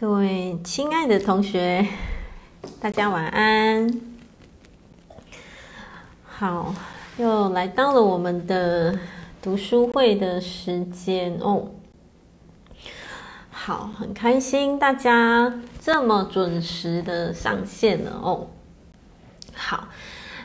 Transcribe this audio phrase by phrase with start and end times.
[0.00, 1.84] 各位亲爱的同学，
[2.80, 3.90] 大家晚安。
[6.24, 6.72] 好，
[7.16, 8.96] 又来到了我们的
[9.42, 11.72] 读书会的时间哦。
[13.50, 18.46] 好，很开心大家这么准时的上线了哦。
[19.52, 19.88] 好，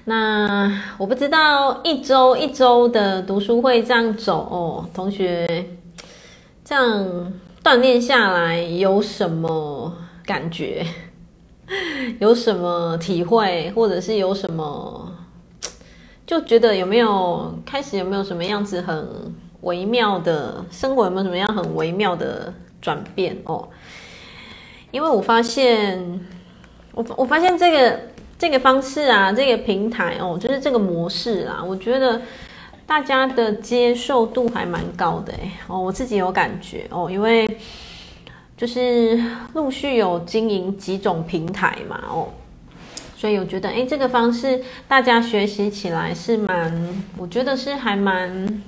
[0.06, 5.78] 那我不知道一周一周的读书会这样走哦，同学
[6.66, 7.34] 这样。
[7.64, 9.96] 锻炼下来有什么
[10.26, 10.86] 感觉？
[12.20, 15.10] 有什么体会，或者是有什么
[16.28, 23.70] 就觉得有没有开始有没有什么样子很微妙的生活，有没有什么样很微妙的转变哦？
[24.92, 26.20] 因为我发现，
[26.92, 28.00] 我我发现这个
[28.38, 32.22] 这个方式啊，这个平台哦，就是这个模式啦，我觉得。
[32.86, 37.48] 大家的接受度还蛮高的哎哦，我自己有感觉哦，因为
[38.56, 39.20] 就是
[39.54, 42.30] 陆续有经营几种平台嘛哦，
[43.16, 48.62] 所以我觉得哎，这个方式大家学习起来是蛮，我觉得是还蛮，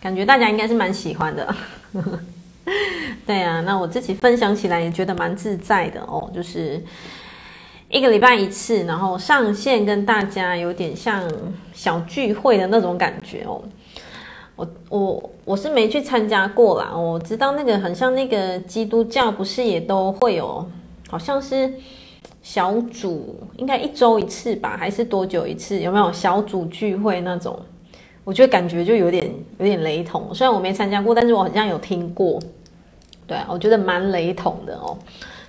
[0.00, 1.54] 感觉大家应该是蛮喜欢的。
[3.26, 6.82] 对啊，那我自己分享起来也觉得蛮自在的哦，就是。
[7.96, 11.22] 一个礼拜一次，然后上线跟大家有点像
[11.72, 13.62] 小聚会的那种感觉哦。
[14.54, 20.66] 我我我是没去参加过啦，我知道那个很像那个基督教，不是也都会有，
[21.08, 21.72] 好像是
[22.42, 25.80] 小组，应该一周一次吧，还是多久一次？
[25.80, 27.58] 有没有小组聚会那种？
[28.24, 30.34] 我觉得感觉就有点有点雷同。
[30.34, 32.38] 虽然我没参加过，但是我好像有听过。
[33.26, 34.96] 对，我觉得蛮雷同的哦。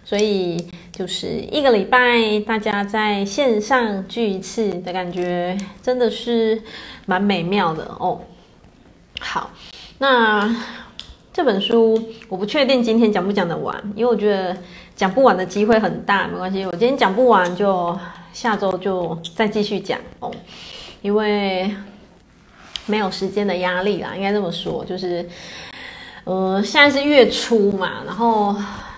[0.03, 0.65] 所以
[0.97, 6.59] 就是一个礼拜大家在线上聚一次的感觉，真的是
[7.05, 8.19] 蛮美妙的哦。
[9.19, 9.51] 好，
[9.99, 10.55] 那
[11.31, 14.57] 这本书我不确定今天讲不讲得完，因为我觉得
[14.95, 16.27] 讲不完的机会很大。
[16.27, 17.95] 没关系，我今天讲不完就
[18.33, 20.31] 下周就再继续讲哦，
[21.03, 21.69] 因为
[22.87, 25.23] 没有时间的压力啦，应该这么说，就是
[26.23, 28.55] 呃现在是月初嘛，然后。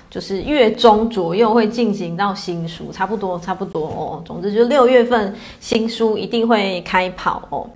[0.10, 4.24] 就是月中左右会进行到新书，差不多差不多哦。
[4.26, 7.70] 总之就六月份新书一定会开跑哦。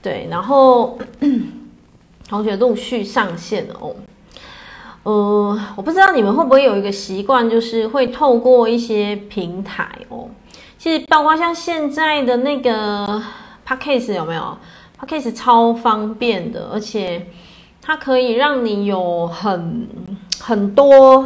[0.00, 0.96] 对，然后
[2.28, 3.94] 同学陆续上线哦。
[5.02, 10.28] 呃，我不知道你们会不会有一个习惯，就是会透过一些平台哦。
[10.78, 13.20] 其实包括像现在的那个
[13.66, 14.56] Podcast 有没有
[15.00, 17.26] ？Podcast 超方便的，而且
[17.80, 19.88] 它可以让你有很。
[20.44, 21.24] 很多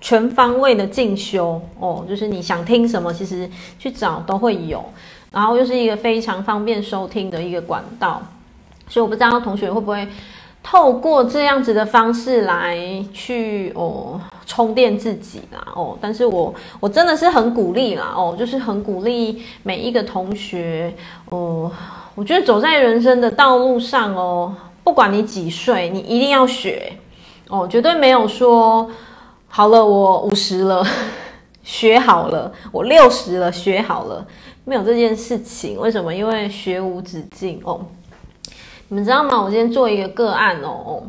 [0.00, 4.84] 全方位的进修哦，就是你想听什么，其实去找都会有，
[5.30, 8.20] 然后又是一个非常方便收听的一个管道，
[8.88, 10.08] 所以我不知道同学会不会
[10.64, 12.76] 透过这样子的方式来
[13.12, 20.92] 去哦充电自己啦哦，但是我我真的是很鼓励啦哦，就是很鼓励每一个同学
[21.28, 21.70] 哦，
[22.16, 24.52] 我觉得走在人生的道路上哦，
[24.82, 26.92] 不管你几岁，你一定要学。
[27.48, 28.90] 哦，绝对没有说
[29.48, 30.84] 好了，我五十了，
[31.62, 34.26] 学好了，我六十了，学好了，
[34.64, 35.78] 没有这件事情。
[35.78, 36.14] 为什么？
[36.14, 37.80] 因为学无止境哦。
[38.88, 39.40] 你们知道吗？
[39.42, 41.02] 我今天做一个个案哦，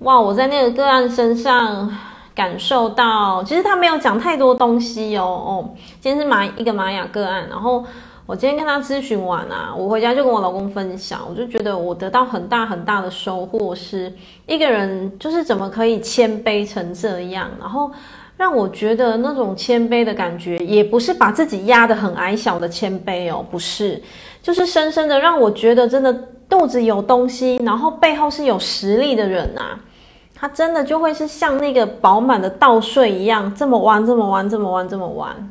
[0.00, 1.92] 哇，我在那个个案身上
[2.34, 5.74] 感受到，其实他没有讲太多东西哦哦。
[6.00, 7.84] 今天是玛一个玛雅个案，然后。
[8.26, 14.10] 我今天跟他咨询完啊，我回家就跟我老公分享，我就觉得我得到很大很大的收获，是
[14.46, 17.90] 一个人就是怎么可以谦卑成这样，然后
[18.38, 24.02] 让我觉得那种谦卑的感觉，也不是把自己压得很矮小的谦卑哦，不是，
[24.42, 26.10] 就是深深的让我觉得真的
[26.48, 29.78] 肚子有东西，然后背后是有实力的人啊，
[30.34, 35.50] 他真的就会是像那个饱满的稻穗一样，这么弯，这么弯，这么弯，这么弯，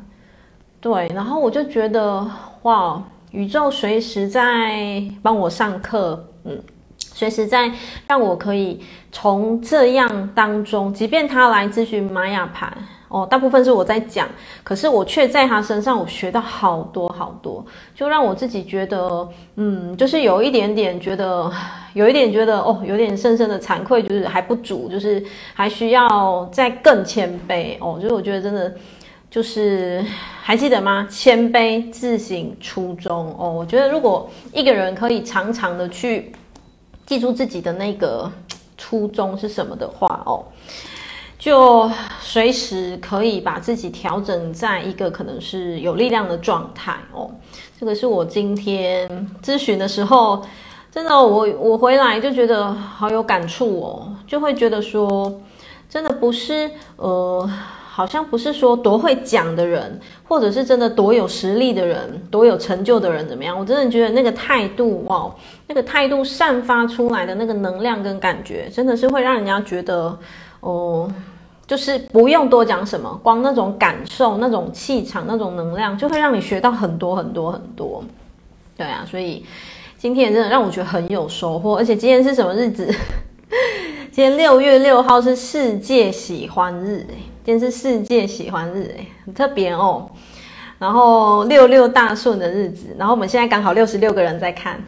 [0.80, 2.28] 对，然后我就觉得。
[2.64, 6.58] 哇，宇宙随时在帮我上课，嗯，
[6.96, 7.70] 随时在
[8.08, 8.80] 让我可以
[9.12, 12.74] 从这样当中，即便他来咨询玛雅盘，
[13.08, 14.26] 哦，大部分是我在讲，
[14.62, 17.62] 可是我却在他身上我学到好多好多，
[17.94, 21.52] 就让我自己觉得，嗯，就是有一点点觉得，
[21.92, 25.22] 有一点觉得，哦，有点深深的惭愧，就是还不足，就是
[25.52, 28.74] 还需要再更谦卑，哦，就是我觉得真的。
[29.34, 30.00] 就是
[30.40, 31.08] 还记得吗？
[31.10, 33.50] 谦卑、自省、初衷哦。
[33.50, 36.30] 我觉得如果一个人可以常常的去
[37.04, 38.30] 记住自己的那个
[38.78, 40.44] 初衷是什么的话哦，
[41.36, 41.90] 就
[42.20, 47.28] 随时可以把自己调整在一个可能是有力量的状态哦。
[47.76, 50.46] 这个是我今天咨询的时候，
[50.92, 55.40] 真的我我回来就觉得好有感触哦，就会觉得说，
[55.90, 57.50] 真的不是呃。
[57.96, 63.56] 好像不是说多会讲的人，或者是真的多有实力的人，多有成就的人怎么样？
[63.56, 65.32] 我真的觉得那个态度哦，
[65.68, 70.18] 那个态度散发出来的那个能量跟感觉，真的是会让人家觉得
[70.58, 71.08] 哦，
[71.68, 78.02] 就是不用多讲什么，光那种感受、那种气场、那种能量，就会让你学到很多很多很多。
[78.76, 79.46] 对啊，所以
[79.96, 82.92] 今天真的让我觉得很有收获，而且今天是什么日子？
[84.10, 87.14] 今天六月六号是世界喜欢日，哎，
[87.44, 90.08] 今天是世界喜欢日，哎，很特别哦。
[90.78, 94.82] 然后六六大顺的日子，然后我们现在刚好六十六个人在看，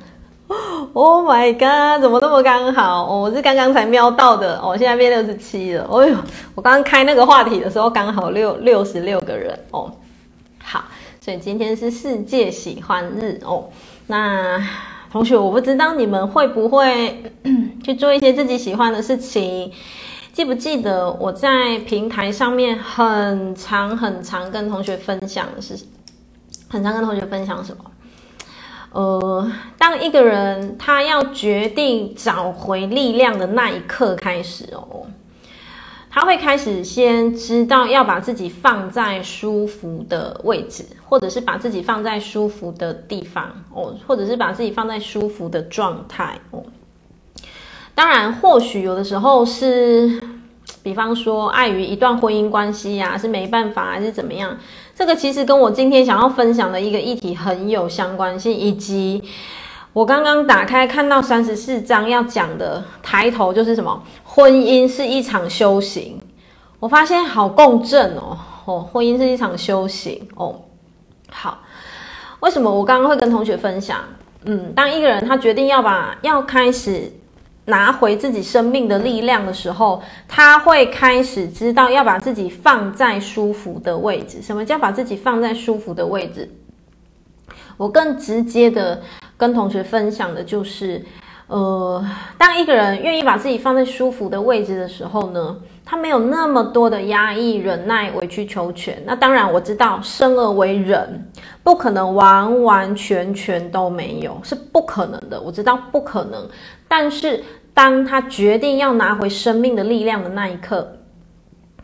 [0.95, 3.15] Oh my god，怎么那么刚好？
[3.15, 5.83] 我是刚刚才瞄到的，我，现在变六十七了。
[5.85, 6.17] 哎呦，
[6.55, 9.93] 我刚刚开那个话题的时候，刚好六六十六个人哦。
[10.65, 10.83] 好，
[11.21, 13.69] 所以今天是世界喜欢日哦。
[14.07, 14.67] 那。
[15.13, 17.23] 同学，我不知道你们会不会
[17.83, 19.73] 去做一些自己喜欢的事情。
[20.37, 25.75] 记不记得我在平台上面很常很常跟同学分享的是，
[26.69, 27.83] 很常跟同学分享什么？
[28.93, 35.07] 呃，当一个人他要决定找回力量的那一刻开始哦。
[36.11, 46.63] 他会开始先知道要把自己放在舒服的位置，或者是把自己放在舒服的地方哦，或者是把自己放在舒服的状态哦。
[47.97, 50.21] 当然，或许有的时候是，
[50.85, 54.57] 比方说碍于一段婚姻关系呀，是没办法还是怎么样？
[54.95, 59.25] 这个其实跟我今天想要分享的一个议题很有相关性，以及。
[59.93, 64.03] 我刚刚打开看到三十四章要讲的抬头就是什么？
[64.25, 66.21] 婚姻是一场修行。
[66.79, 70.55] 我发现好共振哦哦，婚姻是一场修行哦。
[71.31, 71.61] 好，
[72.41, 74.01] 为什么我刚刚会跟同学分享？
[74.45, 77.11] 嗯，当一个人他决定要把要开始
[77.67, 84.43] 拿回自己生命的力量的时候，他会开始知道要把自己放在舒服的位置。
[84.43, 86.51] 什么叫把自己放在舒服的位置？
[87.77, 89.01] 我更直接的。
[89.39, 91.05] 跟同学分享的就是，
[91.49, 92.03] 呃，
[92.39, 95.55] 当一个人愿意把自己放在舒服的位置的时候呢，
[95.85, 99.03] 他没有那么多的压抑、忍耐、委曲求全。
[99.05, 101.31] 那当然，我知道生而为人，
[101.63, 105.39] 不可能完完全全都没有，是不可能的。
[105.39, 106.49] 我知道不可能，
[106.89, 110.93] 但是当他决定要拿回生命的力量的那一刻。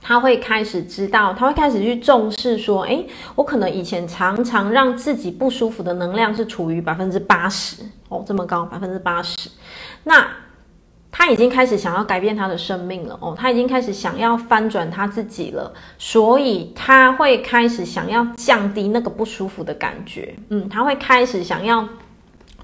[0.04, 3.06] 他会开始知道，他会开始去重视，说：“诶，
[3.36, 9.48] 我可能以前常常让自己不舒服的能量是处于百分之八十哦，这么高，百分之八十。
[10.02, 10.26] 那
[11.12, 20.34] 他已经开始想要改变他的生命了哦，他已经开始想要翻转他自己了，所以他会开始想要降低那个不舒服的感觉。
[20.48, 21.88] 嗯，他会开始想要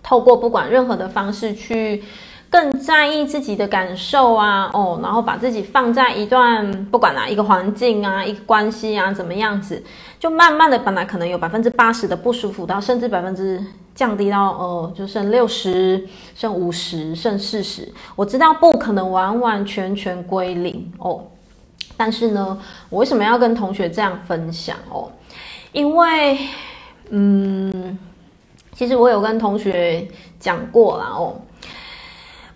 [0.03, 2.03] 透过不管任何的方式去。”
[2.51, 9.83] 更在意自己的感受啊，哦，然后把自己放在一段不管哪一个环境啊，一个关系啊，怎么样子，
[10.19, 13.63] 就慢慢的本来可能有百分之八十的不舒服，到甚至百分之
[13.95, 17.93] 降低到哦，就剩六十，剩五十，剩四十。
[18.17, 21.23] 我知道不可能完完全全归零哦，
[21.99, 22.59] 但是呢，
[22.89, 25.13] 我为什么要跟同学这样分享哦？
[25.73, 26.39] 因为，
[27.11, 27.99] 嗯，
[28.73, 30.09] 其实我有跟同学
[30.41, 31.37] 讲过啦哦。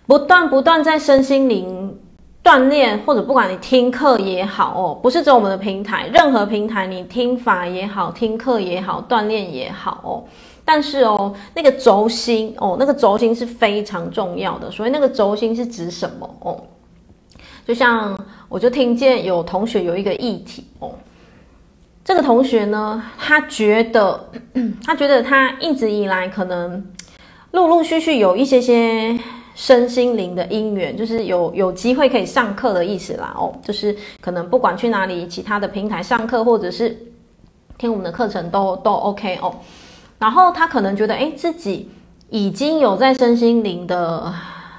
[0.05, 1.97] 不断不断在身心灵
[2.43, 10.23] 锻炼，或者不管你听课也好哦，不是只有我们的平台，任何平台你听法也好，听课也好，锻炼也好哦。
[10.65, 14.69] 但是哦，那个轴心哦，那个轴心是非常重要的。
[14.69, 16.61] 所以那个轴心是指什么哦？
[17.65, 18.17] 就像
[18.49, 20.91] 我就听见有同学有一个议题哦，
[22.03, 24.29] 这个同学呢，他觉得
[24.85, 26.91] 他觉得他一直以来可能
[27.51, 29.17] 陆陆续续有一些些。
[29.55, 36.97] 身心灵的因缘，就是有有机会可以上课的意思啦哦，就是可能不管去哪里，其他的平台上课，或者是
[37.77, 39.53] 听我们的课程都都 OK 哦。
[40.19, 41.89] 然后他可能觉得，诶，自己
[42.29, 44.33] 已经有在身心灵的，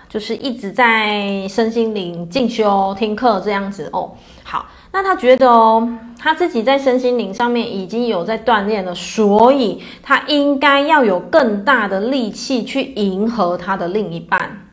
[0.08, 4.12] 就是一直在身心灵进修听课这样子哦。
[4.42, 5.88] 好，那他觉得哦，
[6.18, 14.63] 他自己在身心灵上面已经有在锻炼了，所以他应该要有更大的力气去迎合他的另一半。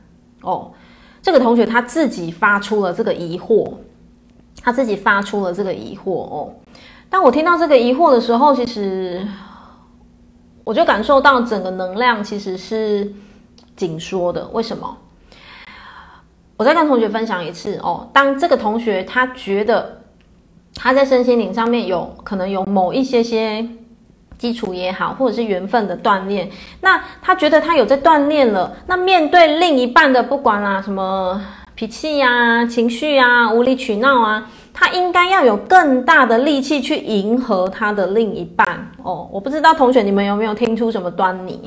[0.41, 0.71] 哦，
[1.21, 3.73] 这个同学他自己发出了这个疑惑，
[4.61, 6.53] 他自己发出了这个疑惑哦。
[7.09, 9.27] 当我听到这个疑惑的时候，其实
[10.63, 13.13] 我就感受到整个能量其实是
[13.75, 14.47] 紧缩的。
[14.53, 14.97] 为什么？
[16.57, 18.09] 我再跟同学分享一次哦。
[18.13, 20.01] 当这个同学他觉得
[20.75, 23.67] 他在身心灵上面有可能有某一些些。
[24.41, 26.49] 基础也好，或者是缘分的锻炼，
[26.81, 28.73] 那他觉得他有在锻炼了。
[28.87, 31.39] 那面对另一半的不管啊，什么
[31.75, 39.29] 脾气呀、情绪啊、无理取闹啊，他应该要有更大的力气去迎合他的另一半哦。
[39.31, 41.61] 我不知道同学你们有没有听出什么端倪？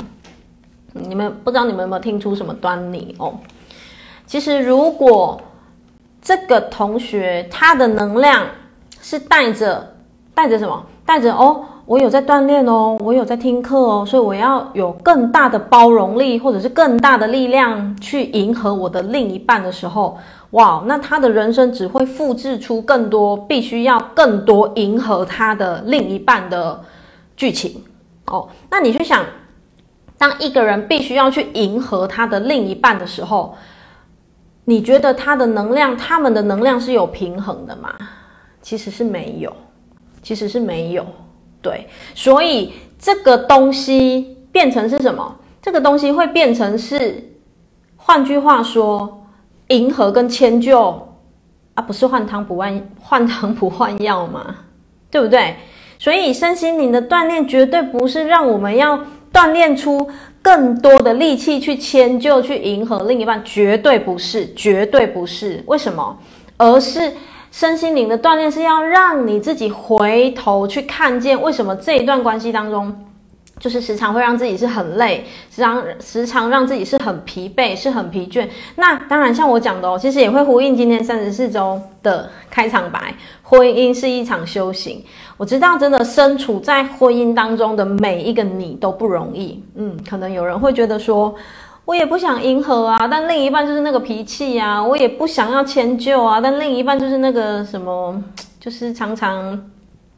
[0.95, 3.39] 你们不知道你们有没有听出什么端倪哦？
[4.27, 5.41] 其实如果
[6.21, 8.45] 这个同学他的能量
[9.01, 9.95] 是带着
[10.35, 10.85] 带着什么？
[11.07, 11.65] 带着哦。
[11.87, 20.17] 我有在锻炼哦，我有在听课哦，所以我要有更大的包容力，或者是更大的力量去迎合我的另一半的时候，
[20.53, 26.81] 哇，那他的人生只会复制出更多必须要更多迎合他的另一半的
[27.37, 27.85] 剧情
[28.29, 28.49] 哦。
[28.71, 29.23] 那你去想，
[30.17, 33.55] 当一个人必须要去迎合他的另一半的时候，
[34.65, 37.95] 你觉得他的能量，他们的能量是有平衡的吗？
[38.63, 39.55] 其实是没有，
[40.23, 41.05] 其实是没有。
[41.65, 45.35] 对，所以这个东西变成是什么？
[45.63, 47.33] 这个东西会变成是，
[47.97, 49.25] 换句话说，
[49.69, 51.09] 迎合跟迁就
[51.73, 54.57] 啊，不是换汤不换 换汤不换药吗？
[55.11, 55.57] 对不对？
[55.99, 59.01] 所以身心灵的锻炼绝对不是让我们要
[59.33, 60.07] 锻炼出
[60.43, 65.65] 更多的力气去迁就、去迎合另一半，绝对不是，绝对不是。
[65.67, 66.19] 为什么？
[66.59, 67.11] 而是。
[67.55, 72.93] 身心灵的锻炼是要让你自己回头去看见，为什么这一段关系当中，
[73.61, 78.49] 就是时常会让自己是很累，时常时常让自己是很疲惫，是很疲倦。
[78.75, 85.05] 那当然，像我讲的哦，其实也会呼应今天三十四周的开场白：婚姻是一场修行。
[85.37, 89.63] 我知道，真的身处在婚姻当中的每一个你都不容易。
[89.77, 91.33] 嗯，可能有人会觉得说。
[91.85, 94.83] 我也不想迎合啊，但另一半就是那个脾气啊。
[94.83, 98.23] 我也不想要迁就啊，但另一半就是那个什么，
[98.59, 99.71] 就是常常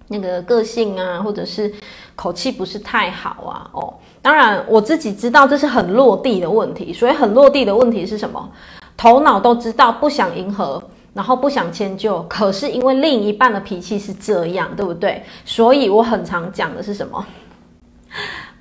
[0.09, 1.73] 那个个性啊，或者是
[2.15, 3.69] 口气不是太好啊。
[3.73, 8.49] 哦，当然我自己知道这是很落地的问题，所以很落地的问题是什么？
[8.97, 10.81] 头脑都知道不想迎合，
[11.13, 15.25] 然后不想迁就，可是因为另一半的脾气是这样，对不对？
[15.45, 17.27] 所以我很常讲的是什么？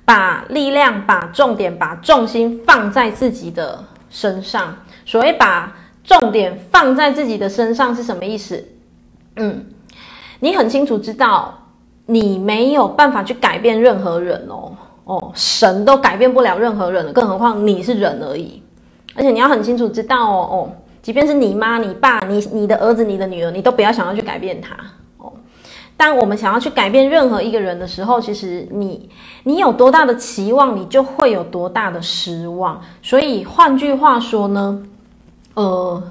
[0.06, 4.74] 把力量、把重点、把重心放在自己的身上。
[5.04, 8.64] 所谓把重点放在自己的身上是什么意思？
[9.36, 9.66] 嗯，
[10.40, 11.58] 你很清楚知道，
[12.06, 14.72] 你没有办法去改变任何人哦。
[15.04, 18.62] 哦，神都改变不了任何人了，更何况你是人而已。
[19.14, 24.76] 而且你要很清楚知道哦，哦，即便是你妈、你爸、你你的儿子、你的女儿，你都不要想要去改变他。
[25.96, 29.08] 当我们想要去改变任何一个人的时候，其实你
[29.44, 32.80] 你有多大的期望，你就会有多大的失望。
[33.02, 34.82] 所以换句话说呢，
[35.54, 36.02] 呃，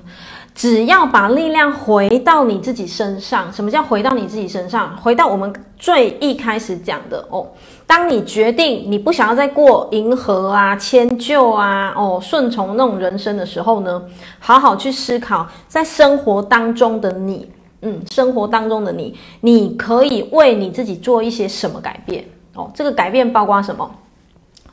[0.56, 3.54] 只要把力量回到你自己身上。
[3.54, 4.98] 什么叫回到你自己身上？
[4.98, 7.46] 回到我们最一开始讲的哦。
[7.86, 14.02] 当你决定你不想要再过迎合啊、迁就啊、哦顺从那种人生的时候呢，
[14.40, 17.52] 好好去思考在生活当中的你。
[17.88, 22.26] 嗯，生活当中的你，你可以为你自己做一些什么改变
[22.56, 22.72] 哦？
[22.74, 23.90] 这个改变包括什么？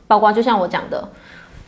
[0.07, 1.07] 包括就像我讲的，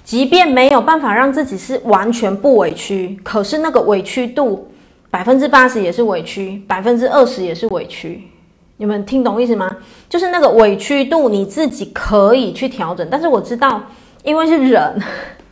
[0.04, 4.68] 即便没有办法让自己是完全不委屈，可是那个委屈度
[5.12, 8.24] 百分之八十也是委屈，百分之二十也是委屈。
[8.78, 9.78] 你们听懂意思吗？
[10.10, 13.84] 就是那个委屈度你自己可以去调整，但是我知道，
[14.24, 15.00] 因为是人，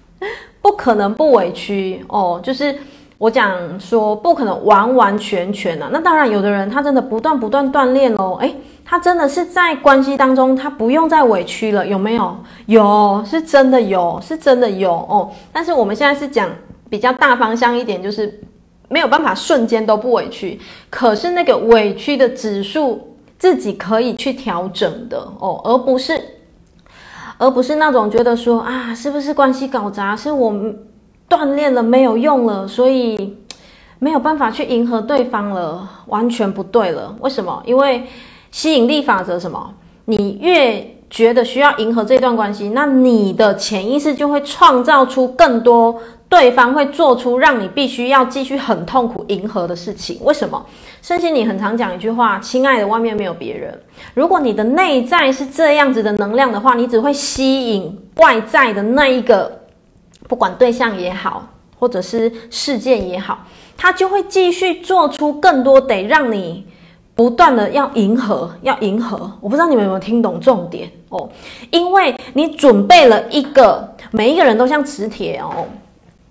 [0.59, 2.75] 不可能不委屈哦，就是。
[3.23, 8.53] 我讲说不可能完完全全啊，那当然有的人他真的不断不断锻炼哦，诶，
[8.83, 12.35] 他真的是在关系当中他不用再委屈了，有没有？
[12.65, 15.31] 有，是真的有，是真的有哦。
[15.53, 16.49] 但是我们现在是讲
[16.89, 18.41] 比较大方向一点，就是
[18.89, 26.19] 没有办法瞬间都不委屈，可是那个委屈的指数自己可以去调整的哦，而不是
[27.37, 30.77] 而不是那种觉得说啊，是不是关系搞砸，是我们。
[31.29, 33.37] 锻炼了没有用了，所以
[33.99, 37.15] 没有办法去迎合对方了，完全不对了。
[37.21, 37.61] 为什么？
[37.65, 38.03] 因为
[38.51, 39.73] 吸引力法则，什么？
[40.05, 50.19] 你越觉得需要迎合这段关系，那你的潜意识就会创造出更多对方会做出让你必须要继续很痛苦迎合的事情。
[50.23, 50.63] 为什么？
[51.01, 53.79] 甚至你很常讲一句话：“亲爱的，外面没有别人。”
[54.13, 59.62] 如果你的内在是这样子的能量的话，你只会吸引外在的那一个。
[60.27, 66.65] 不管对象也好，或者是事件也好，他就会继续做出更多得让你
[67.13, 69.31] 不断的要迎合，要迎合。
[69.41, 71.29] 我不知道你们有没有听懂重点哦？
[71.71, 75.65] 因为你准备了一个，每一个人都像磁铁哦，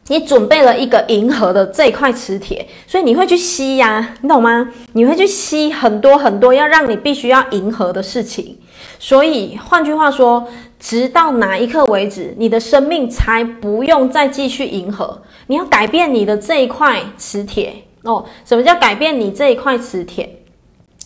[0.09, 4.69] 你准备了一个迎合的这块磁铁，所以你会去吸呀、你懂吗？
[4.95, 8.59] 你会去吸很多很多要让你必须要迎合的事情。
[8.99, 10.49] 所以换句话说。
[10.83, 15.23] 直到哪一刻为止，你的生命才不用再继续迎合？
[15.47, 17.73] 你要改变你的这一块磁铁
[18.03, 18.25] 哦。
[18.45, 20.29] 什么叫改变你这一块磁铁？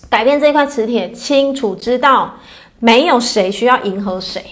[0.08, 2.36] 改变这一块磁铁，清楚知道
[2.78, 4.42] 没有谁需要迎合谁，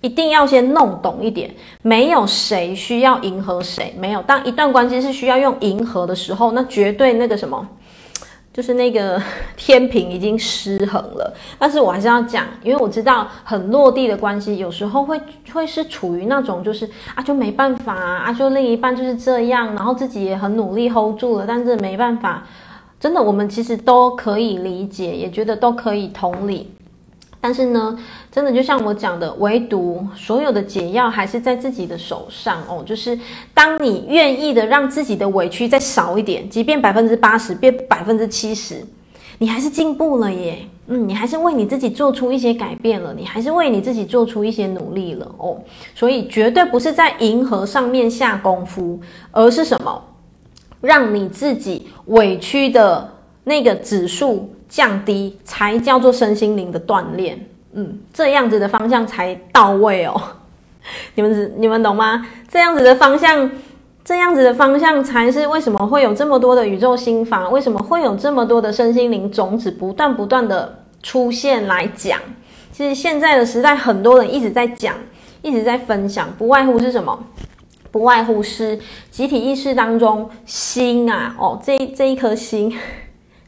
[0.00, 4.20] 一定要先弄懂一点，没有谁需要迎合谁，没有。
[4.22, 7.64] 当一段关系是需要用迎合的时候，那绝对那个什么。
[8.54, 9.20] 就是那个
[9.56, 15.20] 天平已经失衡了，但是我还是要讲，因为我知道很落地的关系，有时候会
[15.52, 22.46] 会是处于那种就是啊，就没办法啊，就另一半就是这样，然后自己也很努力 hold 住了，但是没办法，
[23.00, 26.70] 真的，我们其实都可以理解，也觉得都可以同理。
[27.44, 27.94] 但是呢，
[28.32, 32.82] 真的就像我讲的，唯独所有的解药还是在自己的手上哦。
[32.86, 33.20] 就是
[33.52, 38.82] 当你愿意的让自己的委屈再少一点，即便百分之八十变百分之七十，
[39.36, 40.60] 你还是进步了耶。
[40.86, 45.60] 嗯，你还是为你自己做出一些改变了，你还是为你自己做出一些努力了哦。
[45.94, 48.98] 所以绝对不是在迎合上面下功夫，
[49.30, 50.02] 而是什么？
[50.80, 53.12] 让你自己委屈的
[53.44, 54.48] 那个指数。
[54.74, 57.38] 降低才叫做身心灵的锻炼，
[57.74, 60.20] 嗯，这样子的方向才到位哦。
[61.14, 62.26] 你们你们懂吗？
[62.50, 63.48] 这样子的方向，
[64.04, 72.18] 这样子的方向才是为什么会有这么多的宇宙心法，为什么会有这么多的身心灵种子不断不断的出现来讲。
[72.72, 74.96] 其实现在的时代，很多人一直在讲，
[75.40, 77.16] 一直在分享，不外乎是什么？
[77.92, 78.76] 不外乎是
[79.08, 82.76] 集体意识当中心啊，哦，这这一颗心。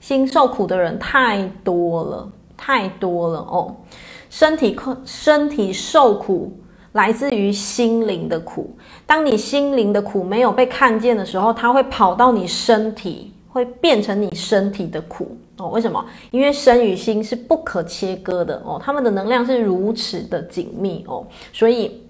[0.06, 3.74] 心受苦的人太多了，太多了哦。
[4.30, 6.56] 身体困身体受苦
[6.92, 8.70] 来自于心灵的苦。
[9.04, 15.70] 当你心灵的苦没有被看见的时候，它会跑到你身体，会变成你身体的苦哦。
[15.70, 16.04] 为什么？
[16.30, 21.26] 因为身与心是不可切割的哦，他们的能量是如此的紧密哦。
[21.52, 22.00] 所以，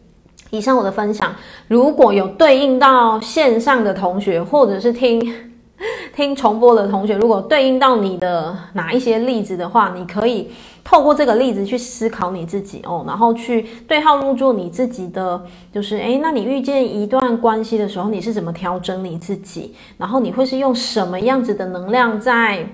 [0.51, 1.35] 以上我的分享，
[1.67, 5.46] 如果有对应到线上的同学，或者是听。
[6.15, 10.51] 听重播的同学，如果对应到你的哪一些例子的话，你可以
[10.83, 19.75] 透过这个例子去思考你自己哦，然后去对号入座你自己的，就是诶，那你遇见一段关系的时候，你是怎么调整你自己？
[19.99, 22.67] 然后你会是用什么样子的能量在，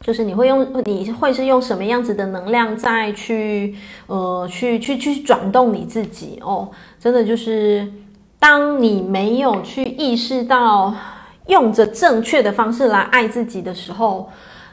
[0.00, 3.74] 就是你会用，你会是用什么样子的能量在去，
[4.06, 6.70] 呃，去去去转动你自己哦？
[6.98, 7.92] 真的就是，
[8.38, 10.94] 当你没有去意识到。
[11.50, 14.30] 用着正确的方式来爱自己的时候，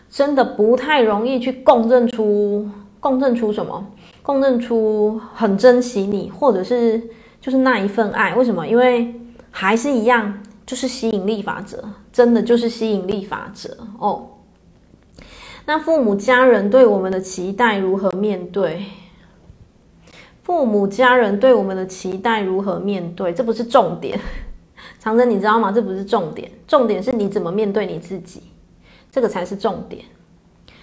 [0.09, 3.85] 真的不太容易去共振出共振出什么？
[4.21, 7.01] 共振出很珍惜你，或者是
[7.41, 8.35] 就是那一份爱。
[8.35, 8.65] 为什么？
[8.67, 9.13] 因为
[9.49, 14.27] 还是一样，就是吸引力法则，真的就是吸引力法则哦。
[15.65, 18.85] 那父母家人对我们的期待如何面对？
[20.43, 23.33] 父母家人对我们的期待如何面对？
[23.33, 24.17] 这不是重点。
[25.07, 25.71] 长征，你知道吗？
[25.71, 28.43] 这不是重点，重点是你怎么面对你自己，
[29.09, 30.03] 这个才是重点。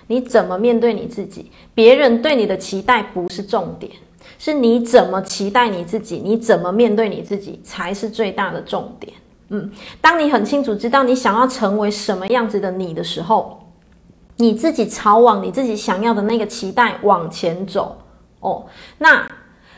[0.07, 1.53] 你怎么面对你自己？
[1.75, 3.93] 别人对你的期待不是重点，
[4.39, 9.13] 是你怎么期待你自己，你怎么面对你自己才是最大的重点。
[9.49, 13.67] 嗯，当你很清楚知道你想要成为什么样子的你的时候，
[14.37, 17.99] 你自己朝往你自己想要的那个期待往前走
[18.41, 18.65] 哦，
[18.97, 19.29] 那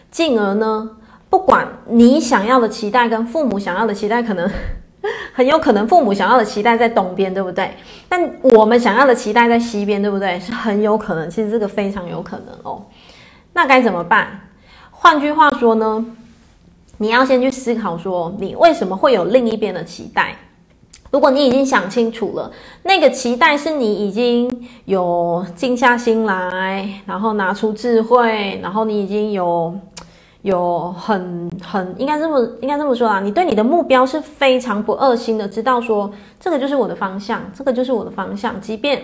[0.09, 0.91] 进而呢？
[1.29, 4.49] 不管你想要的期待跟父母想要的期待，可能
[5.35, 7.77] 很有可能父母想要的期待在东边，对不对？
[8.09, 10.39] 但我们想要的期待在西边，对不对？
[10.41, 12.87] 是很有可能，其实这个非常有可能哦。
[13.53, 14.49] 那该怎么办？
[14.91, 16.05] 换句话说呢，
[16.99, 20.37] 你要先去思考说，你为什么会有另一边的期待？
[21.11, 22.51] 如果你已经想清楚了，
[22.85, 29.77] 那个期待是你已经有静下心来，然后拿出智慧，然后你已经有。
[30.47, 39.03] 有很很应该这么应该这么说啦，你对你的目标是非常不二心的，知道说这个就是我的方向，这个就是我的方向，即便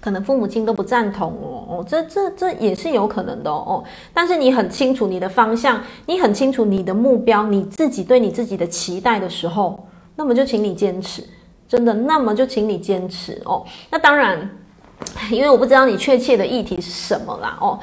[0.00, 3.84] 可能父母亲都不赞同哦哦，这这这也是有可能的哦。
[4.14, 9.78] 但是你很清楚你的方向，你很清楚你的目标，你自己对你自己的期待的时候，
[10.16, 11.22] 那么就请你坚持，
[11.68, 13.62] 真的，那么就请你坚持哦。
[13.90, 14.48] 那当然，
[15.30, 17.78] 因为我不知道你确切的议题是什么啦哦，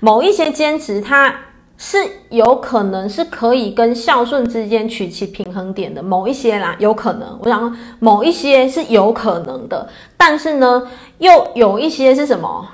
[0.00, 1.34] 某一些坚持它。
[1.82, 1.96] 是
[2.28, 7.38] 有可能是可以跟孝顺之间取其平衡点的，某一些啦，有可能。
[7.42, 12.68] 我想某一些是有可能的，但是呢，又有一些是什么？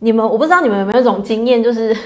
[0.00, 1.96] 你们我不知道你们有没有一种经验，就是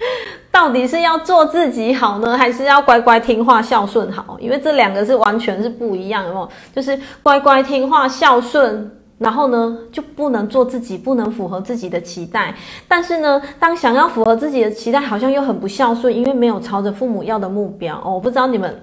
[0.50, 4.38] 到底是要做自己好呢，还是要乖乖听话孝顺好？
[4.40, 8.90] 因为这两个是完全是不一样的哦，就是乖乖听话孝顺。
[9.20, 12.54] 然后呢，就不能做自己，不能符合自己的期待。
[12.88, 18.14] 但是呢，当想要符合自己的期待，好像又很不孝顺，因为没有朝着父母要的目标哦。
[18.14, 18.80] 我不知道你们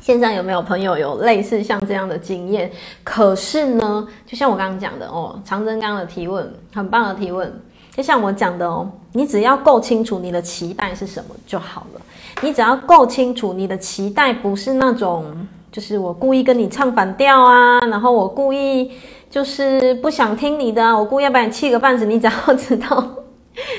[0.00, 2.72] 线上有没有朋友有类似像这样的经验？
[3.04, 7.52] 可是呢，就像我刚刚讲的哦，长征刚刚的提问很棒的提问，
[7.94, 12.00] 就像我讲的哦，你只要够清楚你的期待是什么就好了。
[12.40, 18.90] 你只要够清楚你的期待不是那种，就是我故意跟你唱反调啊，然后我故意
[19.30, 22.06] 就是不想听你的，我故意要把你气个半死。
[22.06, 23.04] 你只要知道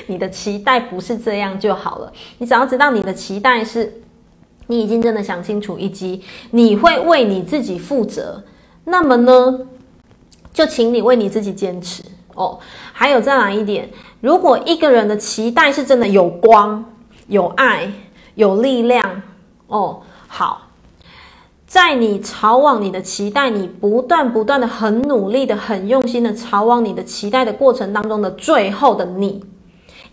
[0.06, 2.12] 你的期待不是这样就好了。
[2.38, 4.02] 你只要知道你的期待是。
[4.70, 8.44] 你已经真的想清楚，以及你会为你自己负责，
[8.84, 9.60] 那么呢，
[10.52, 12.02] 就请你为你自己坚持
[12.34, 12.58] 哦。
[12.92, 13.88] 还有再来一点，
[14.20, 16.84] 如果一个人的期待是真的有光、
[17.28, 17.90] 有爱、
[18.34, 19.22] 有力量
[19.68, 20.67] 哦，好，
[21.68, 29.44] 在你朝往你的期待，你不断不断的很努力的、很用心的朝往你的期待的过程当中的最后的你。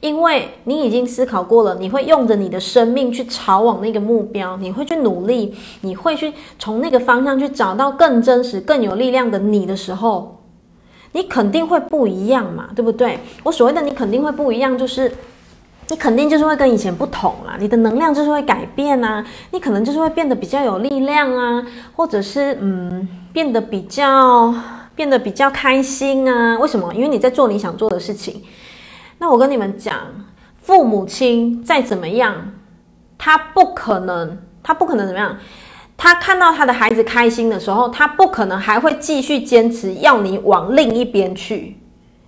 [0.02, 10.42] 因为你已经思考过了，你会用着你的生命去朝往那个目标，你会去努力，你会去从那个方向去找到更真实、更有力量的你的时候，
[11.14, 13.18] 你肯定会不一样嘛，对不对？
[13.44, 15.10] 我所谓的你肯定会不一样，就是
[15.90, 24.54] 你肯定就是会跟以前不同啦，你的能量就是会改变啊，你可能就是会变得比较有力量啊，或者是嗯，变得比较
[24.96, 26.58] 变得比较开心啊。
[26.58, 26.94] 为什么？
[26.94, 28.42] 因为你在做你想做的事情。
[29.20, 29.96] 那我跟你们讲，
[30.62, 32.52] 父母亲再怎么样，
[33.18, 35.38] 他不可能，他不可能怎么样？
[35.96, 41.78] 他看到他的孩子开心的时候，他不可能还会继续坚持要你往另一边去。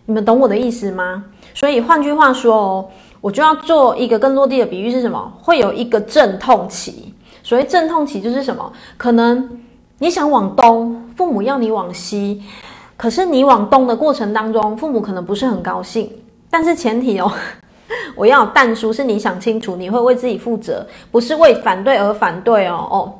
[0.06, 1.26] 你们懂我的意思吗？
[1.54, 2.89] 所以换句话说哦，
[3.22, 5.34] 我就要做一个更落地的比喻是什么？
[5.42, 7.14] 会有一个阵痛期。
[7.44, 8.72] 所谓阵痛期就是什么？
[8.98, 9.60] 可能
[10.00, 12.44] 你想往东，父母要你往西，
[12.96, 16.12] 可是你往东的过程当中，父母可能不是很高兴。
[16.50, 17.32] 但是前提哦，
[18.16, 23.14] 我要有但书，是你想清楚，你会为自己负责，不是为反对而反对哦哦。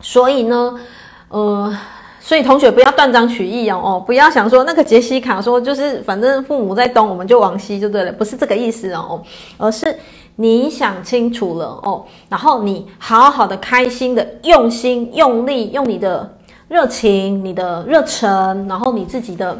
[0.00, 0.80] 所以呢，
[1.28, 1.76] 呃，
[2.20, 9.20] 所以同学不要断章取义哦哦，不要想说那个杰西卡说就是反正父母在东，我们就往西就对了，不是这个意思哦，
[9.56, 9.98] 而是
[10.36, 16.36] 你想清楚了哦，然后你好好的、开心的、用心、用力，用你的
[16.68, 19.58] 热情、你的热忱，然后你自己的。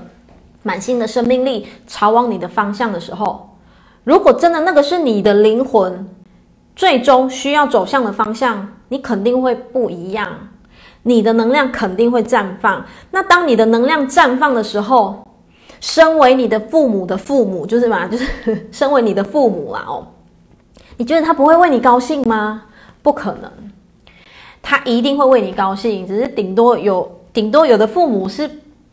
[0.62, 3.48] 满心的生命力朝往你的方向的时候，
[4.04, 6.06] 如果真的那个是你的灵魂
[6.76, 10.28] 最终需要走向的方向，你肯定会不一样，
[11.02, 12.84] 你的能量肯定会绽放。
[13.10, 15.26] 那当你的能量绽放的时候，
[15.80, 20.06] 身为你的父母的父母，就是嘛， 就是身为你的父母啦哦，
[20.96, 22.64] 你觉得他不会为你高兴吗？
[23.02, 23.50] 不可能，
[24.60, 28.50] 他一定会为你高兴，只是顶多有，顶多有的父母是。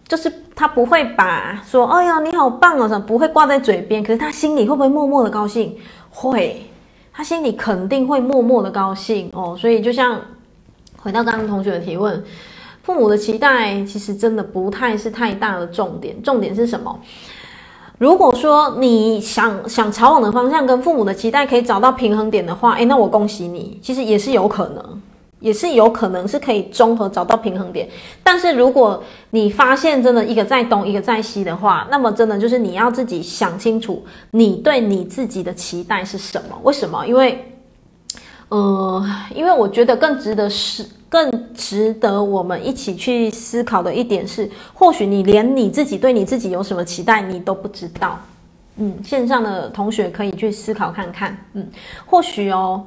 [0.07, 5.75] 就是他不会把说，哎呀，你好棒哦，什么不会挂在嘴边，可是他心里会不会默默的高兴？
[6.09, 6.65] 会，
[7.11, 9.53] 他心里肯定会默默的高兴哦。
[9.59, 10.17] 所以就像
[10.97, 12.23] 回到刚刚同学的提问，
[12.83, 16.99] 父母的期待其实真的不太是太大的重点，重点是什么？
[17.97, 25.01] 如果说你想想朝往的方向跟父母的期待可以找到平衡点的话，诶，那我恭喜你，其实也是有可能。
[25.39, 27.87] 也是有可能是可以综合找到平衡点，
[28.23, 36.57] 但是如果你发现真的一个在东一个在西的话，那么真的就是你要自己想清楚，你对你自己的期待是什么？
[36.63, 37.05] 为什么？
[37.05, 37.56] 因为，
[38.49, 39.05] 呃，
[39.35, 48.19] 因为我觉得更值得是更值得我们一起去思考的一点是，或许你连你自己对你自己有什么期待你都不知道。
[48.77, 51.37] 嗯，线上的同学可以去思考看看。
[51.53, 51.67] 嗯，
[52.05, 52.85] 或许哦。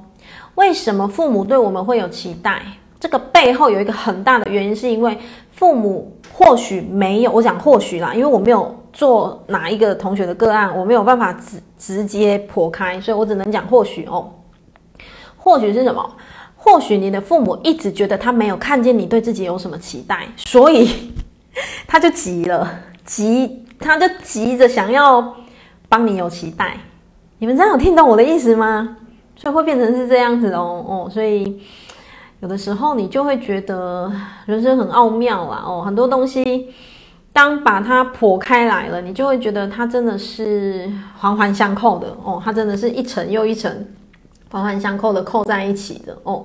[0.57, 2.61] 为什么父母对我们会有期待？
[2.99, 5.19] 这个背后有一个很大的原因，是因为
[5.53, 14.31] 父母或许没有，我讲或许啦，因为我没有做哪一个同学的个案，我没有办法直直接剖开，所以我只能讲或许哦。
[15.43, 16.09] 或许是什么？
[16.63, 21.11] 或许你的父母一直觉得他没有看见你对自己有什么期待，所以
[21.89, 22.71] 他就急了，
[23.05, 25.37] 急，他就急着想要
[25.89, 26.77] 帮你有期待。
[27.39, 28.99] 你们这样有听懂我的意思吗？
[29.35, 31.63] 所以会变成是这样子哦哦，所以
[32.41, 34.13] 有的时候你就会觉得
[34.45, 36.69] 人生很奥妙啊哦，很多东西
[37.33, 43.87] 当把它剖开来了，你就会觉得它真的是环环相扣的哦，它真的是一层又一层
[44.51, 46.45] 环环相扣的扣在一起的哦。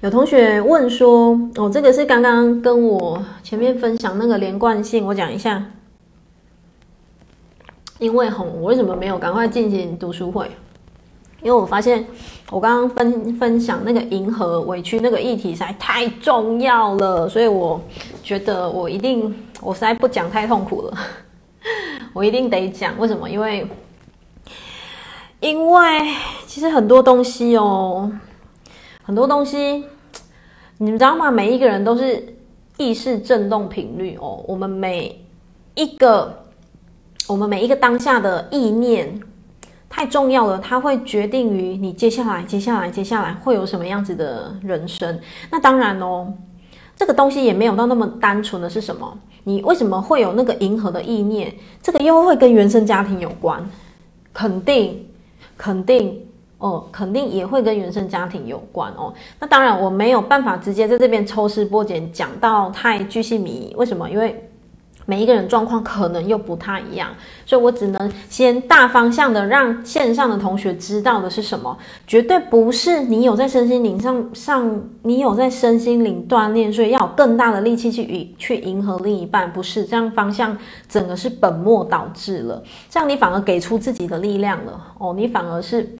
[0.00, 5.64] 有同学问说哦，这个是刚刚跟我前面分享那个连贯性，我讲一下，
[7.98, 10.50] 因为吼，我为什么没有赶快进行读书会？
[11.40, 12.04] 因为我发现，
[12.50, 17.80] 我刚刚分分享那个迎合委屈那个议题实在太重要了，所以我
[18.22, 20.98] 觉得我一定，我实在不讲太痛苦了，
[22.12, 22.98] 我一定得讲。
[22.98, 23.28] 为什么？
[23.28, 23.66] 因为，
[25.44, 26.14] 因为
[26.46, 28.10] 其实很多东西哦，
[29.02, 29.84] 很多东西
[30.78, 31.30] 你们知道吗？
[31.30, 32.34] 每一个人都是
[32.78, 34.42] 意识振动频率哦。
[34.48, 35.22] 我们每
[35.74, 36.46] 一个，
[37.28, 39.20] 我们每一个当下的意念
[39.90, 45.20] 太重要了，它会决定于你接下来、接下来、接下来会有什么样子的人生。
[45.50, 46.32] 那当然哦，
[46.96, 49.18] 这个东西也没有到那么单纯的是什么？
[49.42, 51.54] 你为什么会有那个银河的意念？
[51.82, 53.62] 这个又会跟原生家庭有关，
[54.32, 55.06] 肯定，
[55.56, 56.20] 肯定
[56.58, 59.12] 哦，肯定也会跟原生家庭有关哦。
[59.38, 63.74] 那当然，我没有办法直接在这边抽丝剥茧讲到太巨细靡遗。
[63.76, 64.08] 为什么？
[64.08, 64.48] 因为
[65.06, 67.10] 每一个人状况可能又不太一样，
[67.44, 80.56] 所以我只能先大方向的让线上的同学知道的是什么，绝对不是你有在身心灵上上，你有在身心灵锻炼，所以要有更大的力气去去迎合另一半，不是这样方向，
[80.88, 85.96] 整个是本末倒置了，这样你反而给出自己的力量了哦，你反而是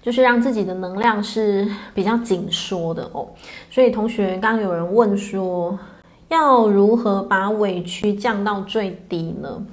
[0.00, 3.28] 就是让自己的能量是比较紧缩的哦，
[3.70, 5.78] 所以同学刚刚有人问说。
[6.28, 9.66] 要如何把委屈降到最低呢？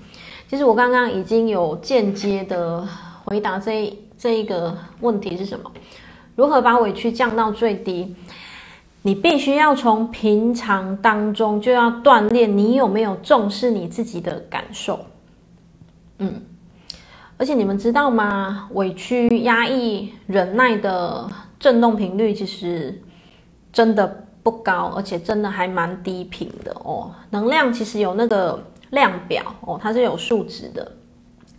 [0.48, 2.88] 其实我刚刚已经有间接的
[3.26, 5.70] 回答这这一个问题是什么？
[6.36, 8.16] 如何把委屈降到最低？
[9.02, 15.00] 你必须要从平常当中就要锻炼你有没有重视你自己的感受。
[16.20, 16.42] 嗯，
[17.38, 18.70] 而且你们知道吗？
[18.74, 23.02] 委屈、压抑、忍耐的震动频率其实
[23.74, 24.22] 真的。
[24.46, 27.10] 不高，而且真的还蛮低频的哦。
[27.32, 30.92] 能量其实有那个量表哦，它是有数值的。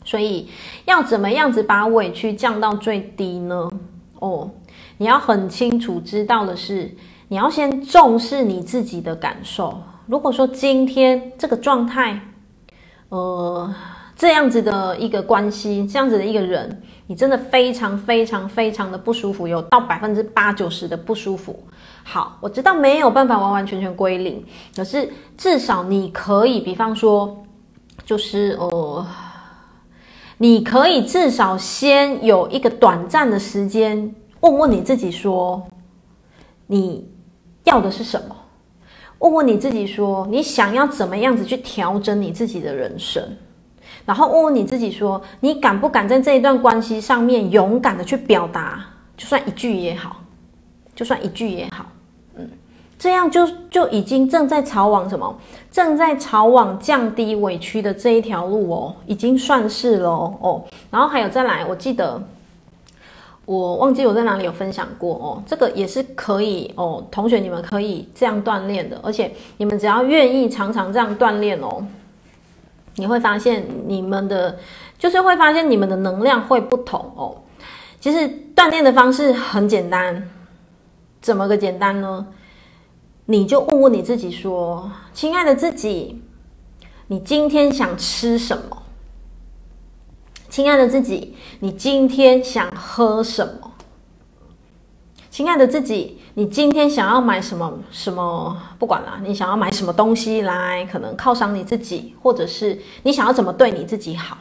[0.05, 0.49] 所以
[0.85, 3.69] 要怎么样子把委屈降到最低呢？
[4.21, 4.49] 哦，
[4.99, 6.95] 你要很清楚知道的是，
[7.27, 9.83] 你要先重视你自己的感受。
[10.07, 12.21] 如果说今天这个状态，
[13.09, 13.75] 呃，
[14.15, 21.63] 这样子的一个关系，这样子的一个人，你真的非常非常非常的不舒服，有到百分之八九十的不舒服。
[22.03, 24.45] 好，我知道没有办法完完全全归零，
[24.77, 27.45] 可是至少你可以，比方说，
[28.05, 29.07] 就是呃，
[30.39, 35.67] 你可以至少先有一个短暂的时间，问问你自己说，
[36.67, 37.09] 你
[37.65, 38.37] 要的是什么？
[39.19, 43.23] 问问你自己说，你想要怎么样子去调整你自己的人生？
[44.07, 48.83] 然后问问你自己说，你敢不敢在这一段关系上面勇敢的去表达？
[49.17, 50.17] 就算一句也好，
[50.95, 51.85] 就算一句也好。
[52.39, 52.49] 嗯
[52.99, 55.39] 这样就就已经正在朝往什么？
[55.71, 60.65] 正在朝往降低委屈的这一条路哦，已经算是了哦，哦。
[60.91, 62.23] 然后还有再来，我记得
[63.45, 71.87] 我忘记我在哪里有分享过哦，这个也是可以哦，同学你们可以这样锻炼的，而且你们只要愿意常常这样锻炼哦，
[72.97, 74.59] 你会发现你们的
[74.99, 77.43] 就是会发现你们的能量会不同哦。
[78.01, 78.19] 其实
[78.55, 80.29] 锻炼的方式很简单，
[81.21, 82.27] 怎么个简单呢？
[83.27, 86.23] 你就问问你自己说：“亲爱的自己，
[87.09, 88.83] 你今天想吃什么？
[90.49, 93.73] 亲爱的自己，你今天想喝什么？
[95.29, 97.73] 亲爱的自己，你今天想要买什么？
[97.91, 98.55] 什么？
[98.79, 104.37] 不管啦，你想要买什么东西来，可能犒赏你自己，或者是你想要怎么对你自己好？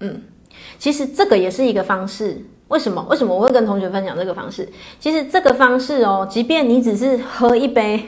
[0.00, 0.24] 嗯，
[0.76, 3.00] 其实这个也是一个方式。”为什么？
[3.08, 4.68] 为什么我会跟同学分享这个方式？
[4.98, 8.04] 其实这个方式哦，即便你只是喝一杯，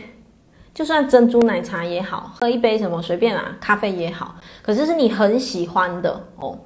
[0.75, 6.59] 就算珍珠奶茶也好，喝一杯什么随便啊，咖啡也好，可是是你很喜欢的哦，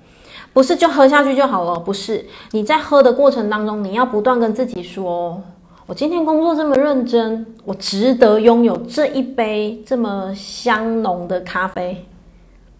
[0.54, 2.24] 不是就喝下去就好了，不是。
[2.52, 5.42] 你在喝的过程当中，你要不断跟自己说：
[5.90, 12.06] 我今天工作这么认真，我值得拥有这一杯这么香浓的咖啡。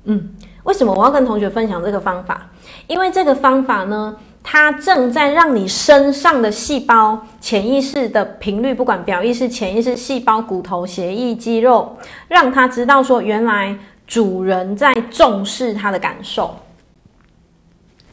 [0.05, 0.31] 嗯，
[0.63, 2.49] 为什么我要跟同学分享这个方法？
[2.87, 4.17] 因为这个方法呢。
[4.43, 11.97] 它正在让你身上的细胞、潜意识的频率，不管表意识、潜意识、细胞、骨头、血液、肌肉，
[12.27, 16.57] 让他知道说，原来主人在重视他的感受。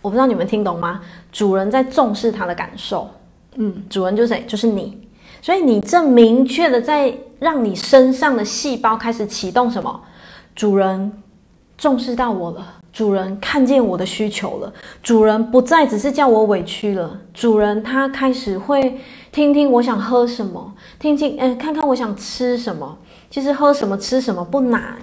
[0.01, 0.99] 我不知道你们听懂吗？
[1.31, 3.09] 主人在重视他的感受。
[3.57, 4.43] 嗯，主人就是谁？
[4.47, 5.07] 就是你。
[5.41, 10.01] 所以你正明确的在让你身上的细胞开始启动什么？
[10.55, 11.11] 主人
[11.77, 12.75] 重视到我了。
[12.93, 18.99] 主人看见我的需求了，主人不再只是叫我委屈了，主人他开始会
[19.31, 22.97] 听听我想喝什么，听听，嗯，看看我想吃什么。
[23.29, 24.97] 其实喝什么吃什么不难，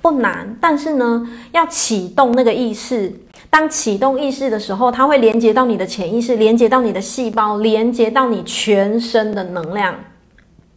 [0.00, 3.12] 不难，但是呢，要启动那个意识。
[3.50, 9.94] 当启动意识的时候，它会连接到你的潜意识，连接到你的细胞，连接到你全身的能量。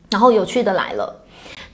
[0.09, 1.17] 然后有趣的来了。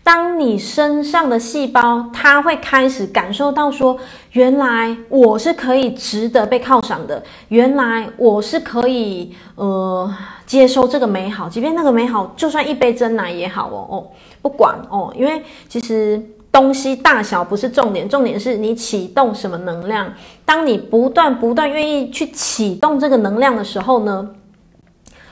[0.04, 3.98] 当你身上的细胞，它会开始感受到说，
[4.32, 10.10] 原来我是可以值得被犒赏的，原来我是可以呃
[10.46, 14.08] 接收这个美好，即便那个美好就算一杯真奶也好哦哦，
[14.42, 16.24] 不管哦，因为其实
[16.58, 20.12] 东西大小不是重点，重点是你启动什么能量。
[20.44, 24.28] 当你不断不断愿意去启动这个能量的时候呢，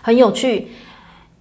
[0.04, 0.68] 很有趣，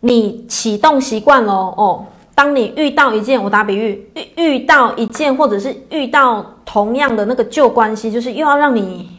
[0.00, 2.06] 你启动习惯了哦。
[2.34, 9.10] 当你遇到一件，我打比喻，遇遇到一件，或者是遇到同样的那个旧关系，就是又要让你，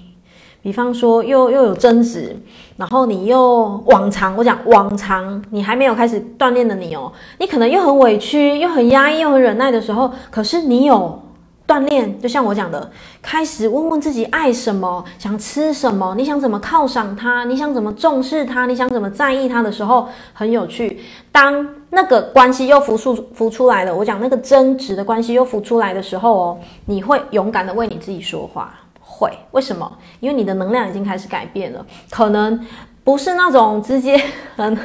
[0.66, 2.36] 比方说又又有争执，
[2.76, 11.22] 然后你又往常，我讲往常你还没有开始锻炼的你哦，你可能又很委屈，又很压抑，又很忍耐的时候，可是你有。
[11.68, 12.92] 锻炼，就像我讲的，
[13.24, 21.00] 开始问问自己爱什么，想吃什么，你想怎么犒赏他，你想怎么重视他，你想怎么在意他的时候，很有趣。
[21.32, 28.72] 当那个关系又浮出浮出来了，我讲那个争执的关系又浮出来的时候哦，你会勇敢的为你自己说话，
[29.18, 29.90] 会，为什么？
[30.20, 32.60] 因为你的能量已经开始改变了，可能
[33.04, 34.22] 不是那种直接
[34.56, 34.78] 很。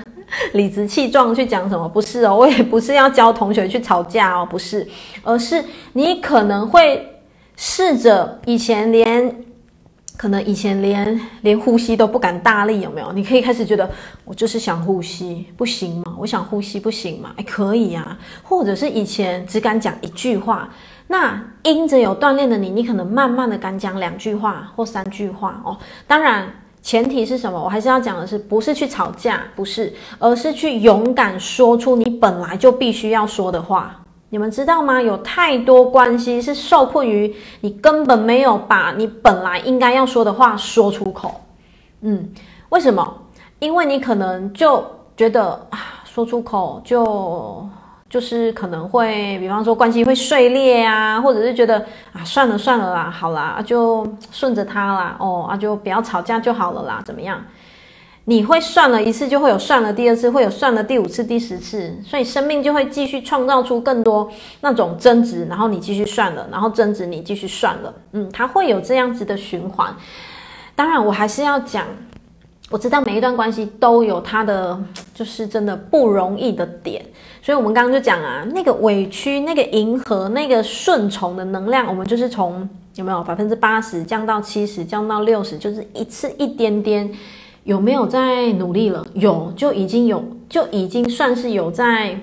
[0.52, 1.88] 理直气壮去讲什么？
[1.88, 4.86] 不是哦，我也不是要教同学去吵架哦，不是，
[5.24, 5.64] 而是
[5.94, 7.20] 你可能会
[7.56, 9.44] 试着以前连，
[10.16, 13.10] 可能以前连连呼吸都不敢大力，有没有？
[13.10, 13.90] 你可以开始觉得
[14.24, 16.14] 我就是想呼吸，不行吗？
[16.16, 17.32] 我想呼吸，不行吗？
[17.36, 20.72] 哎，可以呀，或者是以前只敢讲一句话，
[21.11, 26.49] 那因着有锻炼的你，你可能慢慢的敢讲两句话或三句话哦，当然。
[26.83, 27.62] 前提是什么？
[27.62, 34.01] 我还是要讲的是，不是去吵架，不是，而是去勇敢说出你本来就必须要说的话。
[34.31, 34.99] 你们知道吗？
[34.99, 41.42] 有太多关系是受困于你根本没有把你本来应该要说的话说出口。
[42.01, 42.31] 嗯，
[42.70, 43.14] 为什么？
[43.59, 44.83] 因为你可能就
[45.14, 47.68] 觉得啊，说出口就。
[48.11, 51.79] 就是可能会，比方说关系会碎裂啊，或者是觉得
[52.12, 57.40] 啊，算了算了啦，好啦，就顺着他啦，哦啊，就不要吵架就好了啦，怎么样？
[58.25, 69.92] 你会算了一次，就会有算了第二次，会有算了第五次、第十次，所以生命就会继续创造出更多那种争执，然后你继续算了，然后争执你继续算了，嗯，它会有这样子的循环。
[70.75, 71.87] 当然，我还是要讲，
[72.70, 74.79] 我知道每一段关系都有它的，
[75.14, 77.05] 就是真的不容易的点。
[77.42, 87.11] 所以，我们刚刚就讲啊，那个委屈、那个迎合、那个顺从的能量，我们就是从有没有百分之八十降到七十，降到六十，就是一次一点点，
[87.64, 89.07] 有没有在努力了？
[89.14, 92.20] 有，就已经有，就已经算是有在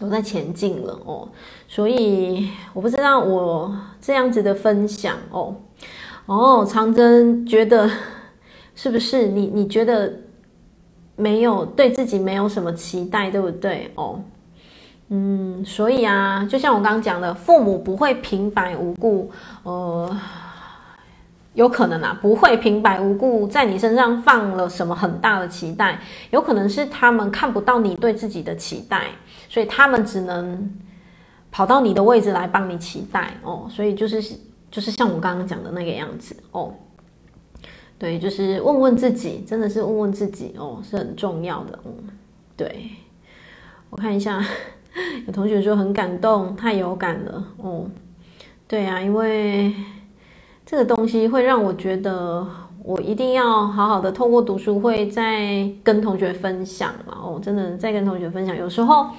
[0.00, 1.28] 有在前进了哦。
[1.68, 5.54] 所以，我不知道我这样子的分享哦
[6.24, 7.90] 哦，长征觉得
[8.74, 9.26] 是不是？
[9.26, 10.10] 你你觉得？
[11.16, 13.90] 没有对自己没有什么期待，对不对？
[13.94, 14.20] 哦，
[15.08, 19.30] 嗯，所以啊，就像我刚刚讲的，父母不会平白无故，
[19.62, 20.18] 呃，
[21.54, 29.08] 有可能啊，不会平白无故在你身上放了什么很大的期待，有可能是他们看不到你对自己的期待，
[29.48, 30.70] 所以他们只能
[31.50, 34.22] 跑到你的位置来帮你期待哦，所以就是
[34.70, 36.72] 就是像我刚刚讲的那个样子哦。
[38.02, 41.78] 对，就是问问自己，真的是问问自己哦，是很重要的。
[41.84, 41.92] 嗯，
[42.56, 42.90] 对，
[43.90, 44.44] 我看一下，
[45.24, 47.44] 有同学说很感动，太有感了。
[47.58, 47.86] 哦，
[48.66, 49.72] 对啊，因为
[50.66, 52.44] 这个东西会让我觉得，
[52.82, 57.16] 我一定要好好的透过读书会再跟同学分享嘛。
[57.22, 59.10] 哦，真的再跟同学分享，有时候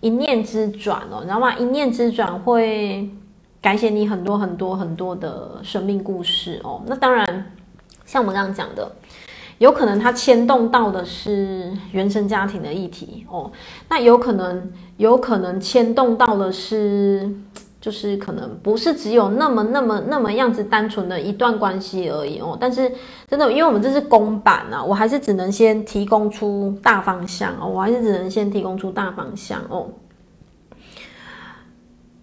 [0.00, 1.54] 一念之转哦，你知道吗？
[1.58, 3.10] 一念之转会
[3.60, 6.80] 改写你很多很多很多的生命故事哦。
[6.86, 7.52] 那当然。
[8.12, 8.92] 像我们刚刚讲的，
[9.56, 13.50] 有可能它牵动到的是原生家庭的议题哦，
[13.88, 17.34] 那有可能，有可能牵动到的是，
[17.80, 22.54] 就是可能不是只有那么、那么、那么样子单纯的一段关系而已哦。
[22.60, 22.92] 但是
[23.26, 29.88] 真的，因为我们这是公版啊，我还是只能先提供出大方向哦，我还是只能先提供出大方向哦。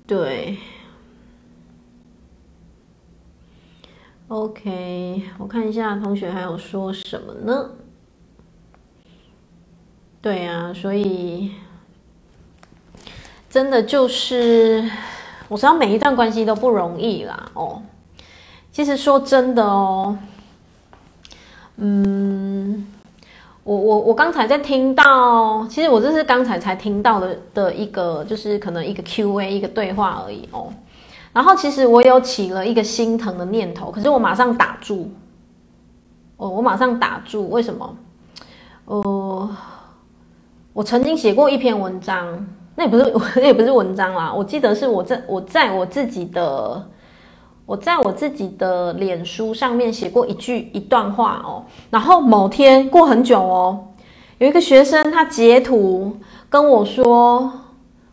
[0.05, 0.55] 对。
[4.29, 7.71] OK，我看一下同学还有说什么呢？
[10.21, 11.53] 对啊，所以
[13.49, 14.87] 真的就是
[15.47, 17.49] 我知道每一段关系都不容易啦。
[17.55, 17.81] 哦，
[18.71, 20.15] 其实说真的哦，
[21.77, 22.85] 嗯，
[23.63, 30.71] 我我我刚才在听到，其实我这是刚才才听到的的一个，就是可能一个 Q&A 一个对话而已哦。
[31.31, 35.11] 然后其实我有起了一个心疼的念头，可是我马上打住。
[36.37, 37.95] 哦，我马上打住，为什么？
[38.85, 39.49] 呃，
[40.71, 44.33] 我曾经写过一篇文章，那也不是， 那也不是文章啦。
[44.33, 46.87] 我记得是我在我在我自己的
[47.65, 51.65] 我在我自己的脸书上面写过一句一段话哦。
[51.89, 53.87] 然后某天过很久哦，
[54.37, 56.15] 有一个学生他截图
[56.49, 57.51] 跟我说，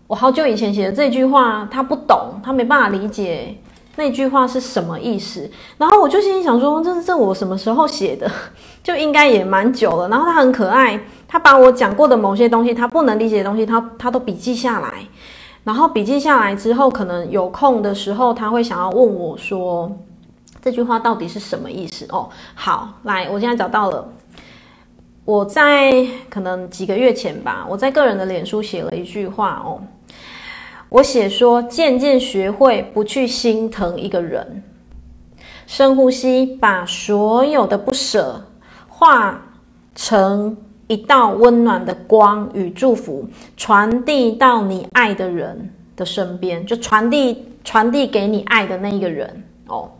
[0.06, 3.56] 我好久以前写的这句话，他不懂，他没办法理解
[3.96, 5.50] 那句话是什么意思。
[5.78, 8.30] 然后我就心想说，这是这我什么时候写的？
[8.84, 10.08] 就应该也蛮久了。
[10.08, 11.00] 然后他很可爱。
[11.28, 15.04] 他把我讲过的某些东西，他不能理解的东西，他他都笔记下来，
[15.64, 19.90] 然后笔记下来之后，可能有空的时候，他会想要问我说，
[20.62, 22.06] 这句话到底是什么意思？
[22.10, 24.08] 哦，好，来，我现在找到了，
[25.24, 29.82] 我在可能几个月前吧，我在个人的脸书写了一句话哦，
[30.88, 34.62] 我写说，渐渐学会不去心疼一个人，
[35.66, 38.46] 深呼吸，把所有的不舍
[38.88, 39.42] 化
[39.94, 40.56] 成。
[40.88, 49.90] 一道温暖的光与祝福传递到你爱的人的身边，就传递传递给你爱的那一个人哦。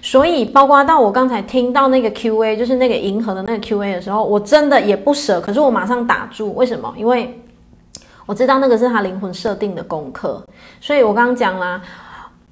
[0.00, 5.40] 所以，包括到我刚才听到那个 Q&A，就是那个银河的那个 Q&A 的时候，我真的也不舍。
[5.40, 6.92] 可是我马上打住，为什么？
[6.98, 7.40] 因为
[8.26, 10.42] 我知道那个是他灵魂设定的功课。
[10.80, 11.80] 所以我刚刚讲啦，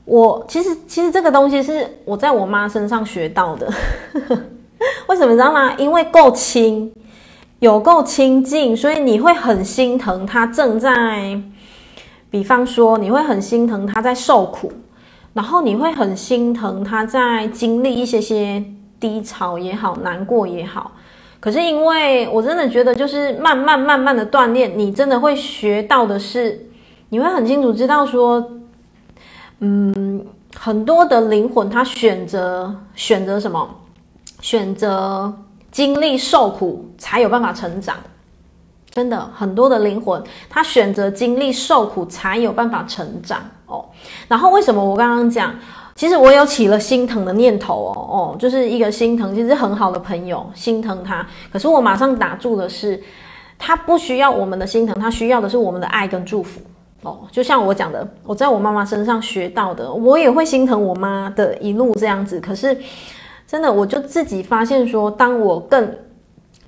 [0.05, 3.73] 我其实其实这个东西是我在我妈身上学到的。
[5.09, 5.75] 为什么你知道吗？
[5.77, 6.93] 因为够亲。
[7.59, 11.39] 有够亲近，所以你会很心疼他正在，
[12.31, 14.73] 比方说你会很心疼他在受苦，
[15.35, 18.65] 然后你会很心疼他在经历一些些
[18.99, 20.93] 低潮也好，难过也好。
[21.41, 26.69] 可是因为我真的觉得，就是慢慢慢慢的锻炼，你真的会学到的是，
[27.09, 28.53] 你会很清楚知道说，
[29.59, 30.25] 嗯，
[30.55, 33.69] 很多的灵魂他选择选择什么，
[34.41, 35.35] 选择。
[35.73, 37.97] 经历受苦才有办法成长，
[38.91, 43.85] 真的很多的灵魂，他选择经历受苦才有办法成长哦。
[44.27, 45.55] 然后为什么我刚刚讲，
[46.01, 52.99] 其实我有起了心疼的念头哦哦，就是一个心疼，其实很好的朋友心疼他，可是我马上打住的是，
[53.59, 56.59] 他不需要我们的心疼，他需要的是我们的爱跟祝福
[57.03, 57.19] 哦。
[57.31, 62.75] 就像我讲的，我在我妈妈身上学到的，我也会心疼我妈的一路这样子，可是。
[63.47, 65.93] 真的，我就自己发现说，当我更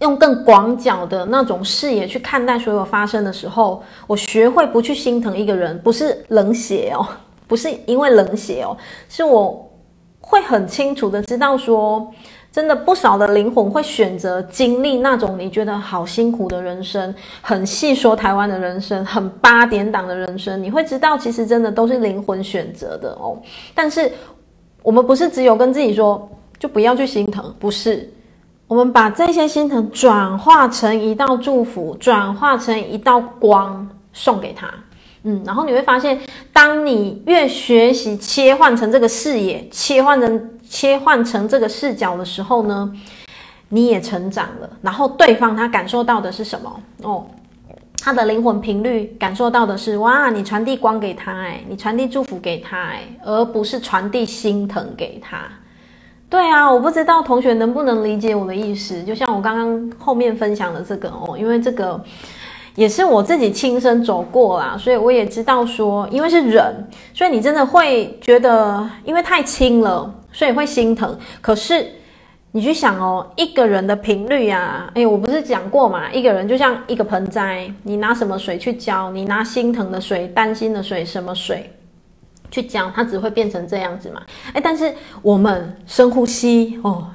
[0.01, 7.07] 用更广角的那种视野去看待所有发生的时候，我学会不去心疼一个人，不是冷血哦，
[7.53, 8.75] 不是因为冷血哦，
[9.11, 9.71] 是我
[10.23, 12.11] 会很清楚的知道说，
[12.51, 23.37] 真的不少的灵魂会选择经历那种你觉得好辛苦的人生，很细说台湾的人生，很八点档的人生，你会知道其实真的都是灵魂选择的哦。
[23.75, 24.11] 但是
[24.83, 26.27] 我们不是只有跟自己说。
[26.59, 28.09] 就不要去心疼，不是，
[28.69, 34.73] 我们把这些心疼转化成一道祝福，转化成一道光送给他。
[35.25, 36.19] 嗯，然后你会发现，
[36.53, 42.93] 当你越学习切换成这个视野，切换成切换成这个视角的时候呢，
[43.69, 44.69] 你也成长了。
[44.81, 46.81] 然后对方他感受到的是什么？
[47.03, 47.27] 哦，
[47.99, 55.43] 他的灵魂频率感受到的是哇，你传递光给他，哎，你传递祝福给他，哎，而不是传递心疼给他。
[56.29, 59.05] 对啊，我不知道同学能不能理解我的意思。
[59.05, 62.03] 就像我刚刚后面分享的这个哦，因为这个
[62.75, 71.19] 也是我自己亲身走过啦，所以我也知道说，因为是人，所以你真的会觉得，因为太轻了，所以会心疼。
[71.41, 71.87] 可是
[72.53, 79.11] 你去想哦，一个人的频率啊，哎，我不是讲过嘛，一个人就像一个盆栽，你拿什么水去浇？
[79.11, 81.71] 你拿心疼的水、担心的水，什么水？
[82.51, 84.21] 去浇，它只会变成这样子嘛？
[84.53, 84.93] 哎，但是
[85.23, 87.09] 我们深呼吸哦，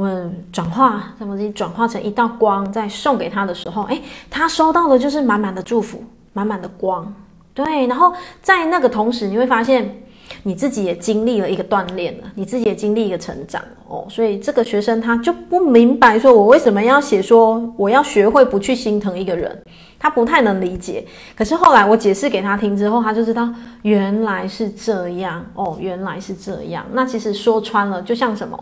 [0.00, 7.14] 我们转化，什么东西转化成一道光，再送给他的时候，哎，他收到的就是满满的祝福，满满的光。
[7.52, 10.02] 对，然后在那个同时，你会发现
[10.44, 14.06] 你自己也经历了一个锻炼了，你自己也经历一个成长哦。
[14.08, 19.62] 所以这个学生他就不明白，说我为什么要写说我要学会不去心疼一个人。
[19.98, 26.86] 他不太能理解，可是后来我解释给他听之后，他就知道原来是这样哦，原来是这样。
[26.94, 28.58] 那其实说穿了，就像什么，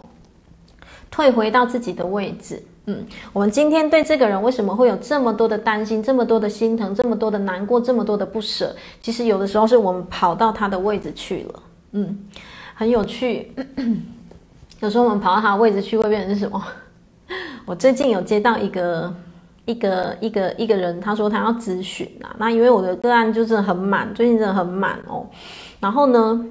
[1.11, 2.63] 退回到自己的位置。
[2.87, 8.75] 嗯，我们今天对这个人为什么会有这么多的担心，这么多的心疼，这么多的难过，这么多的不舍？
[9.03, 11.63] 其实有的时候是我们跑到他的位置去了。
[11.93, 12.19] 嗯，
[12.75, 13.53] 很有趣。
[14.81, 16.63] 有时候我们跑到他的位置去，会变成什么？
[17.67, 19.15] 我最近有接到一个。
[19.69, 25.27] 一个一个一个人，他说他要咨询啊，那因为我的个案就真的很满，最近真的很满哦。
[25.79, 26.43] 然后呢，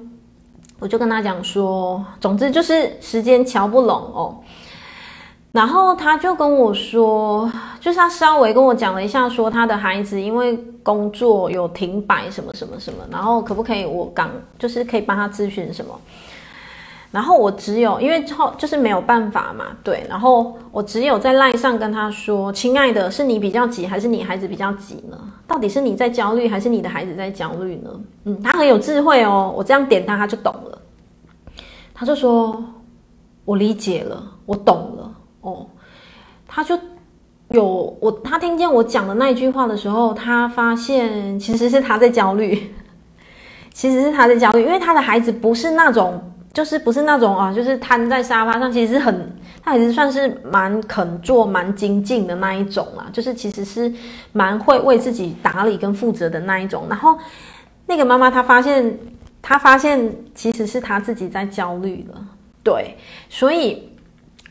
[0.78, 4.36] 我就跟他讲说，总之就是时间瞧不拢哦。
[5.50, 7.50] 然后他就跟我说，
[7.80, 15.98] 就是他稍微跟我讲了一下，说他的孩子因为工作有停摆什么什么什么，然后可不可以我刚就是可以帮他咨询什么。
[17.10, 25.18] 然后我只有因为后就是没有办法嘛，对，然后我只有在赖上跟他说：“亲爱的，是你比较急，还是你孩子比较急呢？
[25.46, 27.90] 到底是你在焦虑，还是你的孩子在焦虑呢？”
[28.24, 30.67] 嗯，他很有智慧哦，我这样点他，他就懂了。
[31.98, 32.62] 他就说
[33.44, 35.66] ：“我理解了，我懂了。”哦，
[36.46, 36.78] 他就
[37.48, 42.72] 有我，他听见我讲的那一句话的时候，他发现其实是他在焦虑，
[43.74, 46.22] 其实是他在焦虑，因为他的孩子不是那种。
[46.50, 49.32] 就是不是那种啊，就是瘫在沙发上，其实是很，
[49.62, 53.06] 他还是算是蛮肯做、蛮精进的那一种啦。
[53.12, 53.92] 就是其实是
[54.32, 56.86] 蛮会为自己打理跟负责的那一种。
[56.88, 57.16] 然后
[57.86, 58.98] 那个妈妈她发现，
[59.48, 62.22] 他发现其实是他自己在焦虑了，
[62.62, 62.94] 对。
[63.30, 63.88] 所以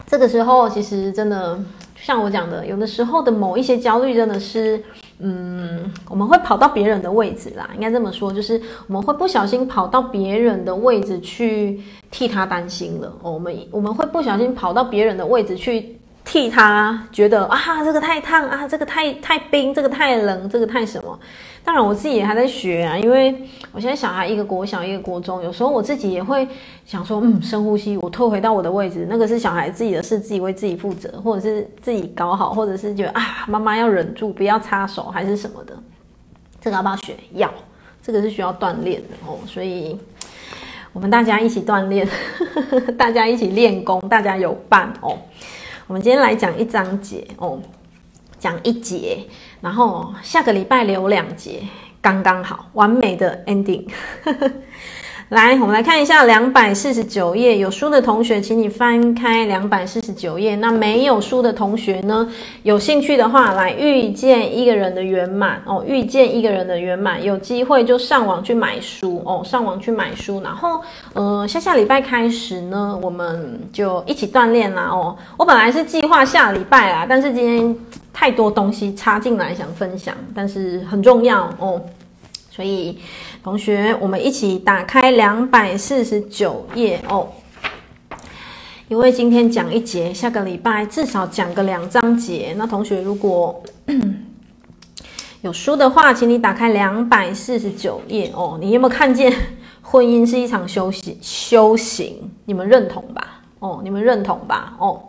[0.08, 1.60] 这个时候其实真的
[1.95, 4.84] 像我讲的，有的时候的某一些焦虑真的是。
[5.20, 11.82] 嗯，我们会跑到别人的位置啦，应该这么说，就是我们会不小心跑到别人的位置去
[12.12, 13.12] 替他担心了。
[13.24, 15.95] 哦，我们我们会不小心跑到别人的位置去。
[16.30, 21.18] 替他觉得啊，这个太烫啊，这个太太冰，这个太冷，这个太什么？
[21.68, 23.36] 当然我自己也还在学啊，因为
[23.74, 26.47] 我现在小孩一个国小，一个国中，有时候我自己也会
[26.86, 35.78] 想说，嗯，深呼吸，我退回到我的位置，那个是小孩自己的事，自己为自己负责，或者是自己搞好，或者是觉得啊，妈妈要忍住，不要插手，还是什么的，
[36.61, 37.18] 这个要不要学？
[37.34, 37.53] 要，
[38.01, 39.99] 这个是需要锻炼的哦，所以
[40.93, 42.07] 我们大家一起锻炼，
[42.97, 45.18] 大家一起练功，大家有伴哦。
[45.88, 47.59] 我们今天来讲一章节哦，
[48.39, 49.20] 讲一节，
[49.62, 51.62] 然后下个礼拜留两节，
[52.01, 53.88] 刚刚好，完美的 ending。
[55.30, 57.57] 来，我们来看一下两百四十九页。
[57.57, 60.55] 有书的同学，请你翻开两百四十九页。
[60.55, 62.32] 那没有书的同学呢？
[62.63, 67.21] 有兴趣的话，来遇见一个人的圆满哦，遇见一个人的圆满。
[67.21, 70.41] 有机会就上网去买书哦，上网去买书。
[70.41, 70.80] 然后，
[71.11, 75.13] 呃，下下礼拜开始呢，我们就一起锻炼啦哦。
[75.36, 77.75] 我本来是计划下礼拜啦，但是今天
[78.13, 81.82] 太多东西插进来想分享，但是很重要哦。
[82.49, 82.97] 所以，
[83.48, 87.30] 同学，我们一起打开两百四十九页哦。
[88.89, 92.54] 因为今天讲一节，下个礼拜至少讲个两章节。
[92.58, 93.64] 那同学如果
[95.43, 98.58] 有书的话，请你打开两百四十九页哦。
[98.60, 99.34] 你有没有看见
[99.82, 101.18] 婚姻是一场修行？
[101.22, 103.43] 修行，你们认同吧？
[103.60, 104.76] 哦，你们认同吧？
[104.78, 105.02] 哦，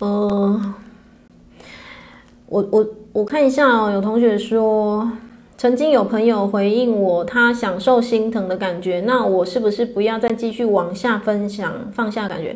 [0.00, 0.74] 嗯、
[2.46, 5.08] 我我我看一下哦，有同学说。
[5.64, 12.54] 曾经有朋友回应我，他享受心疼的感觉，那我是不是不要再继续往下分享，放下感觉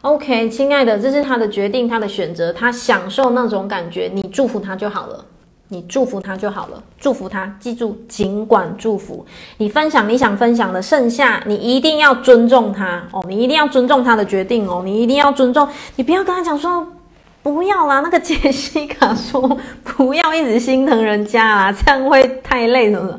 [0.00, 5.24] ？OK，亲爱的，这是他的决定，他的选择，他享受那种感觉，你祝福他就好了，
[5.68, 9.24] 你祝福他就好了，祝福他，记住，尽管祝福，
[9.58, 16.84] 你分享你想分享的，剩下你一定要尊重他哦，你一定要尊重他的决定哦，你一定要尊重，你不要跟他讲说。
[17.48, 23.18] 不要啦，那个杰西卡说不要一直心疼人家啦，这样会太累什么的。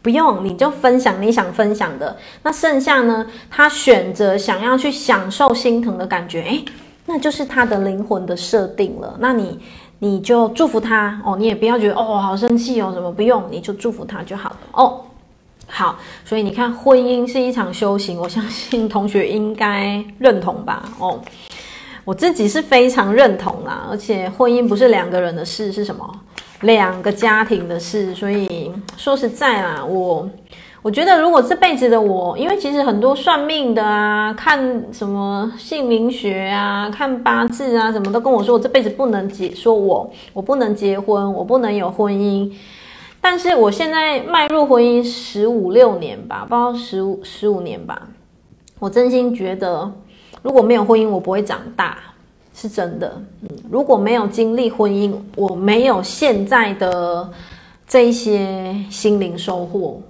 [0.00, 2.16] 不用，你就分享你想分享的。
[2.42, 3.26] 那剩下呢？
[3.50, 6.64] 他选择想要去享受心疼的感觉，诶，
[7.06, 9.16] 那就是他的灵魂的设定了。
[9.18, 9.58] 那你
[9.98, 15.00] 你就祝福他哦，你也不要觉得哦好生气哦什么，不用，你就祝福他就好了哦。
[15.66, 20.82] 好，所以你看，婚姻是一场修行，我相信同学应该认同吧？
[20.98, 21.18] 哦。
[22.04, 26.06] 我自己是非常认同啦，而且婚姻不是两个人的事，是什么？
[26.60, 28.14] 两个家庭的事。
[28.14, 30.28] 所以说实在啦，我
[30.82, 42.52] 我觉得如果这辈子的我，因为其实很多算命的啊，看什么姓名学啊，看八字啊，什么都跟我说，我这辈子不能结，说我我不能结婚，我不能有婚姻。
[43.22, 48.08] 但是我现在迈入婚姻十五六年吧，不知道十五十五年吧，
[48.78, 49.90] 我真心觉得。
[50.44, 51.96] 如果没有婚姻，我不会长大，
[52.54, 53.18] 是真的。
[53.40, 57.26] 嗯，如果没有经历婚姻，我没有现在的
[57.88, 60.02] 这一些心灵收获，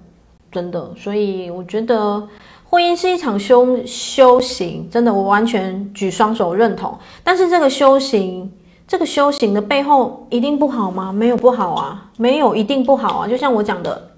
[0.51, 0.91] 真的。
[0.97, 2.21] 所以我觉得
[2.69, 6.99] 婚姻是一场修修行，真的，我完全举双手认同。
[7.23, 8.51] 但是这个修行，
[8.89, 11.13] 这个修行的背后一定不好吗？
[11.13, 13.29] 没有不好啊，没有一定不好啊。
[13.29, 14.11] 就像我讲的。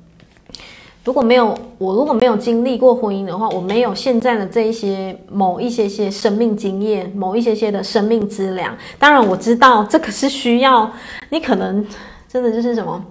[1.07, 8.76] 如果没有我，如果没有经历过婚姻的话，我没有现在的这一些某一些些生命经验，某一些些的生命资粮。
[8.98, 10.90] 当然我知道这个是需要
[11.30, 11.86] 你可能
[12.26, 13.04] 真的就是什么，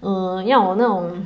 [0.00, 1.24] 嗯，要有那种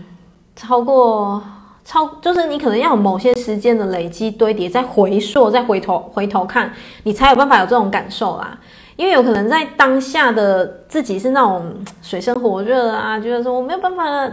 [0.54, 1.42] 超过
[1.86, 6.70] 超就是你可能要有某些时间的累积堆叠，再回溯，再回头回头看，
[7.04, 8.58] 你才有办法有这种感受啦。
[8.96, 11.64] 因为有可能在当下的自己是那种
[12.02, 14.30] 水深火热啊，觉得说我没有办法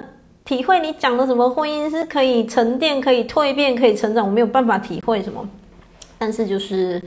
[0.48, 5.46] 体会你讲的什么婚姻是可以沉淀、可以蜕变、可以成长，我没有办法体会什么。
[6.18, 7.00] 但是就是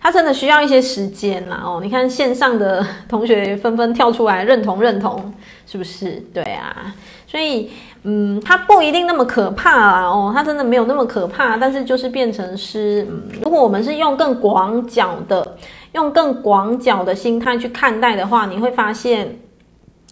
[0.00, 1.80] 他真的需要一些时间啦哦。
[1.80, 5.32] 你看线上的同学纷纷跳出来认同认同，
[5.66, 6.22] 是不是？
[6.34, 6.92] 对啊，
[7.28, 7.70] 所以
[8.02, 15.56] 嗯，他不一定那么可怕啦哦，他真的没有那么可怕，但是就是变成是，嗯，如果我们是用更广角的。
[15.92, 19.36] 用更广角的心态去看待的话，你会发现，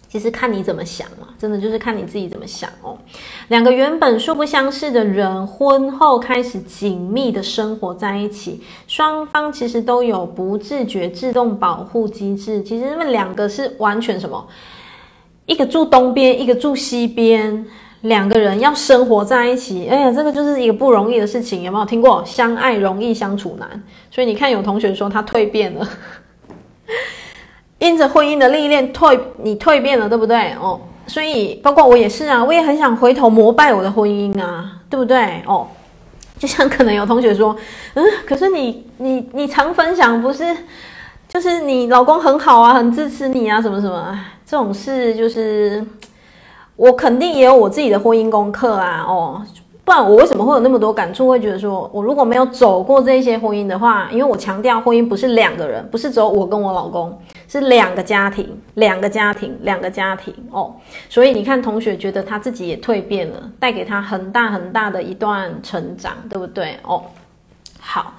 [0.09, 2.97] 其实看你怎么想嘛，真的就是看你自己怎么想哦。
[3.49, 12.61] 两个原本素不相识的人，婚后开始紧密的生活在一起，双方其实都有不自觉自动保护机制。
[12.63, 14.45] 其实他们两个是完全什么？
[15.45, 17.65] 一个住东边，一个住西边。
[18.03, 22.23] 两个人要生活在一起，哎呀，这个就是一个不容易的事情，有没有听过？
[22.23, 23.69] 相爱容易相处难，
[24.09, 25.85] 所以你看，有同学说他蜕变了，
[27.79, 30.53] 因着婚姻的历练蜕，你蜕变了，对不对？
[30.61, 35.41] 哦，所以包括我也是啊，我也很想回头膜拜我的婚姻啊，对不对？
[35.47, 35.65] 哦，
[36.37, 37.55] 就像可能有同学说，
[37.95, 40.55] 嗯，可是你你你常分享不是，
[41.27, 45.83] 就是你老公很好啊，很支持你啊，什么什么，这种事就是。
[46.75, 49.41] 我肯定也有我自己的婚姻功课啊，哦，
[49.83, 51.27] 不然我为什么会有那么多感触？
[51.27, 57.19] 会觉得说，我如果没有走过这些婚姻的话，因为我强调婚姻不是两个人，不是只有我跟我老公，
[57.49, 60.75] 是两个家庭，两个家庭，两个家庭哦。
[61.09, 66.77] 所以你看，同学觉得他自己也蜕变了，带给他很大很大的一段成长，对不对？
[66.83, 67.03] 哦，
[67.79, 68.13] 好。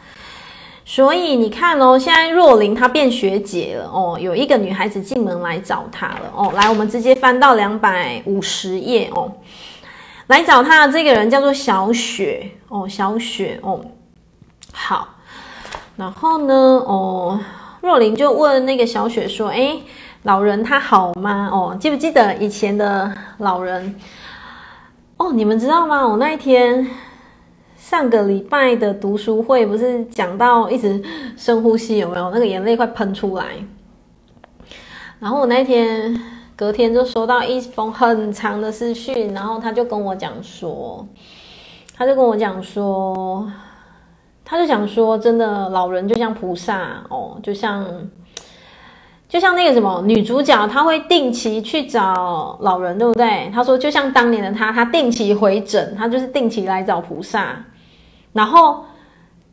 [0.82, 6.50] 所以你看哦，现在若琳她变学姐了哦，有一个女孩子进门来找她了哦。
[6.56, 9.32] 来，我们直接翻到两百五十页哦。
[10.26, 13.80] 来找她的这个人叫做小雪哦，小雪哦。
[14.72, 15.06] 好，
[15.94, 17.38] 然后呢哦，
[17.80, 19.82] 若琳就问那个小雪说：“诶，
[20.22, 21.48] 老人他好吗？
[21.52, 23.94] 哦，记不记得以前的老人？
[25.16, 26.06] 哦，你们知道吗？
[26.06, 26.86] 我那一天。”
[27.76, 31.02] 上个礼拜的读书会不是讲到一直
[31.36, 33.46] 深呼吸，有没有那个眼泪快喷出来？
[35.18, 36.16] 然后我那天
[36.54, 41.04] 隔天就收到一封很长的私讯，然后他就跟我讲说，
[41.96, 43.50] 他就跟我讲说，
[44.50, 47.86] 他就想说，真的老人就像菩萨哦，就像
[49.28, 53.48] 就像那个什么女主角，她会定期去找老人，对不对？
[53.54, 57.64] 他说就像当年的他，他定期回诊，他就是定期来找菩萨。
[58.32, 58.84] 然后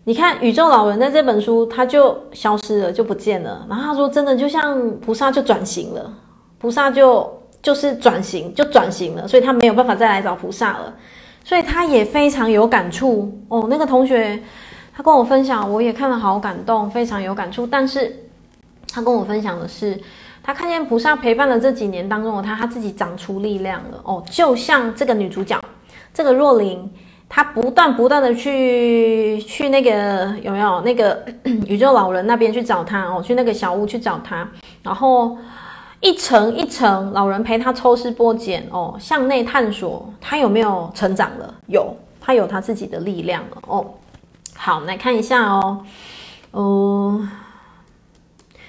[0.06, 3.68] 你看，宇宙老人在这本书他就消失了，就不见了。
[3.70, 6.12] 然后他说，真的就像菩萨就转型了，
[6.58, 10.92] 菩萨就就是转型就转型了，所以他没有办法再来找菩萨了。
[11.44, 13.68] 所以他也非常有感触哦。
[13.70, 14.38] 那个同学
[14.98, 17.68] 他跟我分享，我也看了好感动，非常有感触。
[17.68, 18.28] 但是
[18.92, 20.02] 他跟我分享的是，
[20.42, 24.24] 他看见菩萨陪伴了这几年当中的他，他自己长出力量了哦。
[24.28, 25.62] 就像这个女主角，
[26.12, 26.92] 这个若琳。
[27.30, 31.22] 她不断不断的去去那个有没有那个
[31.68, 34.50] 宇宙老人那边去找他哦，去那个小屋去找他，
[34.82, 35.38] 然后
[36.00, 41.54] 一层一层老人陪他抽丝剥茧哦，向内探索他有没有成长了？
[41.68, 43.86] 有，他有他自己的力量了哦。
[44.58, 45.86] 好，来看一下哦，
[46.52, 47.30] 嗯，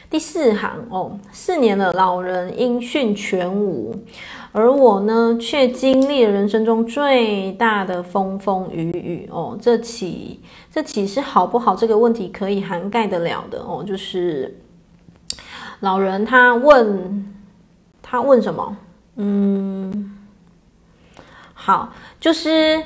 [0.09, 4.05] 第四行哦，四年了，老人音讯全无。
[4.53, 9.59] 而我呢，却经历了人生中最大的风风雨雨哦。
[9.61, 13.85] 这起这起是好不好这个问题可以涵盖得了的哦？
[13.85, 14.59] 就是
[15.81, 17.35] 老人他问
[18.01, 18.77] 他问什么？
[19.17, 20.17] 嗯，
[21.53, 22.83] 好，就是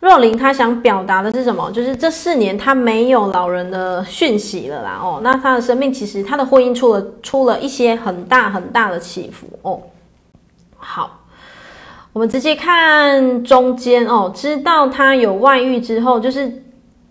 [0.00, 1.70] 若琳她想表达的是什么？
[1.72, 5.20] 就是这四年她没有老人的讯息了啦哦。
[5.22, 9.80] 那她的生命其实她的婚姻出了出了一些很大很大的起伏哦。
[10.76, 11.20] 好，
[12.12, 14.30] 我们直接看中间哦。
[14.34, 16.62] 知道她有外遇之后，就是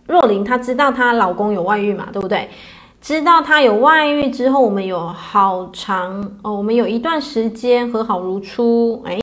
[0.07, 2.49] 若琳她知道她老公有外遇嘛，对不对？
[3.07, 9.01] 知道他有外遇之后，我们有好长哦，我们有一段时间和好如初。
[9.05, 9.17] 哎，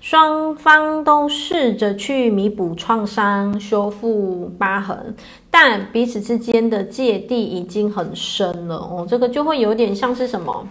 [0.00, 5.14] 双方都试着去弥补创伤、修复疤痕，
[5.52, 9.06] 但彼此之间的芥蒂已经很深了哦。
[9.08, 10.66] 这个就会有点像是什么？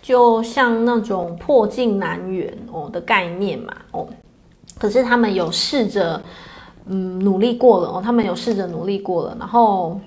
[0.00, 4.06] 就像那种破镜难圆哦的概念嘛哦，
[4.78, 6.22] 可是他们有试着
[6.86, 10.00] 嗯努力过了哦，他们有试着努力过了，然后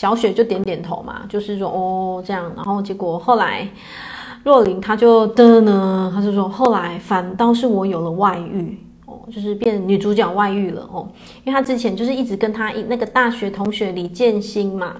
[0.00, 3.68] 小雪就点点头嘛，就是说哦这样，然后结果后来
[4.44, 11.06] 若琳她就的呢，她就说后来反倒是我有了外遇哦，就是变女主角外遇了哦，
[11.44, 14.96] 因为他之前就是一直跟他那个大学同学李建新嘛，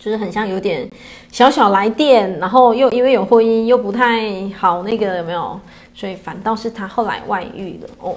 [0.00, 0.90] 就是很像有点
[1.30, 5.60] 小小来电，然后又因为有婚姻又不太好，那个有没有？
[5.94, 8.16] 所以反倒是他后来外遇了哦。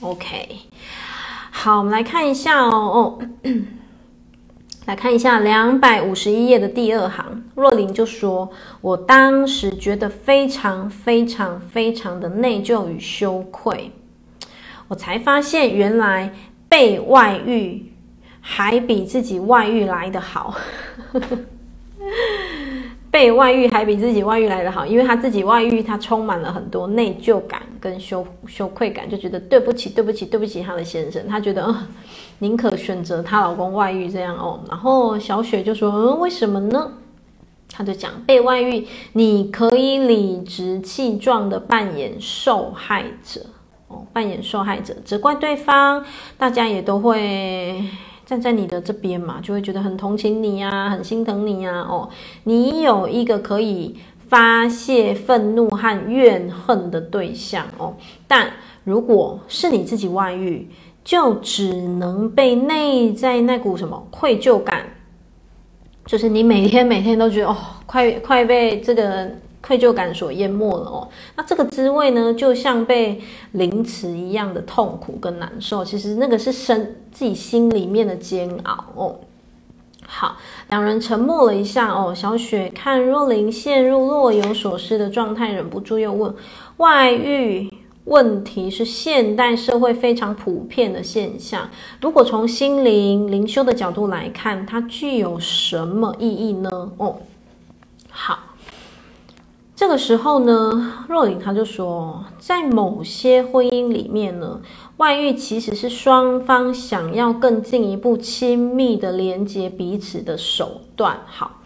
[0.00, 0.48] OK，
[1.52, 3.18] 好，我们来看一下哦哦。
[4.86, 8.48] 来看一下两百五十一页的第二行，若琳就说
[8.80, 13.90] ：“我当时觉得非常非常非常的内疚与羞愧，
[14.86, 16.32] 我才发现原来
[16.68, 17.90] 被外遇
[18.40, 20.54] 还比自己外遇来得好。
[23.10, 31.88] ”被外遇还比自己外遇来得好，因为他自己外遇，他充满了很多内疚感跟羞羞愧感，就觉得对不起，对不起，对不起他的先生，他觉得，呃，
[32.38, 34.60] 宁可选择她老公外遇这样哦。
[34.68, 36.92] 然后小雪就说，嗯，为什么呢？
[37.70, 43.40] 她就讲，被外遇，你可以理直气壮的扮演受害者
[43.88, 46.04] 哦，扮演受害者，责怪对方，
[46.38, 47.84] 大家也都会。
[48.26, 51.86] 站在你的这边嘛，就会觉得很同情你呀，很心疼你呀。
[51.88, 52.08] 哦，
[52.42, 53.94] 你有一个可以
[54.28, 57.94] 发泄愤怒和怨恨的对象哦。
[58.26, 58.50] 但
[58.82, 60.68] 如果是你自己外遇，
[61.06, 64.84] 就只能被内在那股什么愧疚感，
[66.04, 69.30] 就是你每天每天都觉得哦，快快被这个。
[69.62, 75.84] 愧疚感所淹没了哦，那这个滋味呢，就像被凌迟一样的痛苦跟难受。
[75.84, 79.16] 其实那个是身自己心里面的煎熬哦。
[80.06, 80.36] 好，
[80.70, 82.14] 两人沉默了一下哦。
[82.14, 86.32] 小雪看若琳陷入若有所思的状态，忍不住又问：
[86.76, 87.68] 外遇
[88.06, 91.68] 问题是现代社会非常普遍的现象，
[92.00, 96.92] 如果从心灵灵修的角度来看，它具有什么意义呢？
[96.96, 97.18] 哦，
[98.10, 98.38] 好。
[99.74, 104.62] 这个时候呢，若琳她就说，在某些婚姻里面呢，
[104.96, 111.18] 外遇其实是双方想要更进一步亲密的连接彼此的手段。
[111.26, 111.60] 好，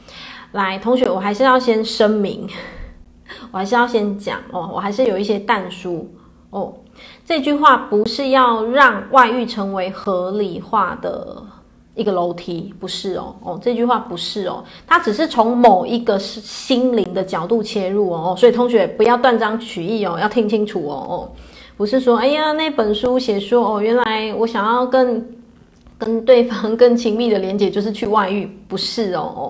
[0.51, 2.49] 来，同学，我还是要先声明，
[3.53, 6.09] 我还是要先讲哦，我还是有一些但书
[6.51, 6.75] 哦。
[7.25, 11.43] 这句话不是要让外遇成为合理化的。
[11.97, 21.29] 一个楼梯不是哦哦，这句话不是哦，它只是从某一个是心灵的角度切入哦，所以同学不要断章取义哦，要听清楚哦哦，
[21.77, 25.29] 不是说哎呀那本书写说哦，原来我想要跟
[25.99, 29.43] 跟对方更亲密的连接就是去外遇，不是哦哦。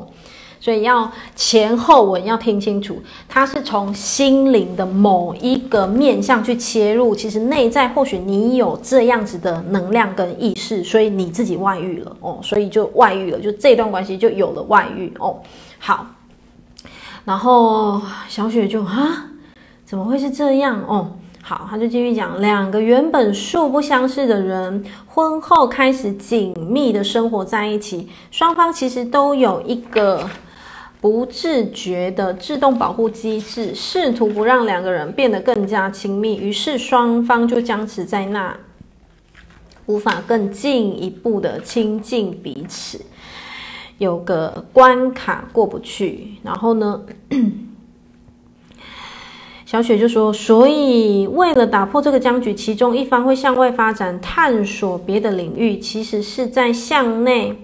[0.61, 7.15] 所以要前后文要听清楚，它是从心灵的某一个面向去切入。
[7.17, 15.39] 其实内在或许你有这样子的能量跟意识，所以你自己外遇了哦，所以就外遇了，就这段关系就有了外遇哦。
[15.79, 16.07] 好，
[17.25, 19.31] 然后小雪就啊，
[19.87, 21.13] 怎么会是这样哦？
[21.41, 30.29] 好，他就继续讲，两个原本素不相识的人，婚后开始紧密的生活在一起，双方其实都有一个。
[31.01, 38.55] 不自觉的自动保护机制，试图不让两个人变得更加亲密，于是双方就僵持在那，
[39.87, 43.01] 无法更进一步的亲近彼此，
[43.97, 46.35] 有个关卡过不去。
[46.43, 47.01] 然后呢，
[49.65, 57.57] 小雪就说：“所以为了打破这个僵局，其中一方会向外发展，探索别的领域，其实是在向内。”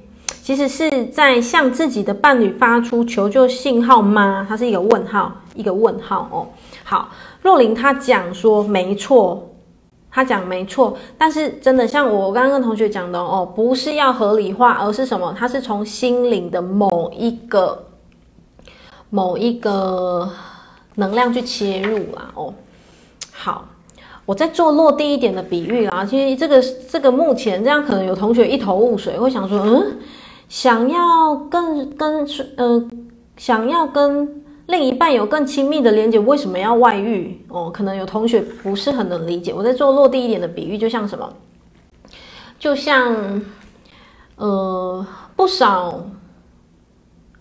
[0.46, 4.46] 其实是在向自己的伴侣发出求救信号吗？
[4.48, 6.46] 它是一个问号，一个问号哦。
[6.84, 7.08] 好，
[7.42, 9.44] 若琳她讲说没错，
[10.08, 15.34] 她讲没错，但是真的像我刚刚跟同学讲的哦，不是要合理化，而是什么？
[15.36, 17.84] 它是从心灵的某一个
[19.10, 20.30] 某一个
[20.94, 22.30] 能量去切入啊。
[22.36, 22.54] 哦，
[23.32, 23.66] 好，
[24.24, 26.06] 我在做落地一点的比喻啦。
[26.08, 29.98] 其实这个这个目前这样，可能有同学一头雾水，会想说，嗯。
[30.48, 32.26] 想要跟跟
[32.56, 32.88] 呃，
[33.36, 37.44] 想要跟另一半有更亲密的连接，为什么要外遇？
[37.48, 39.52] 哦，可能有同学不是很能理解。
[39.52, 41.32] 我在做落地一点的比喻，就像什么？
[42.58, 43.42] 就像
[44.36, 46.00] 呃，不少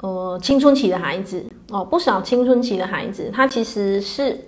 [0.01, 4.47] 呃青春期的孩子哦，不少青春期的孩子，他其实是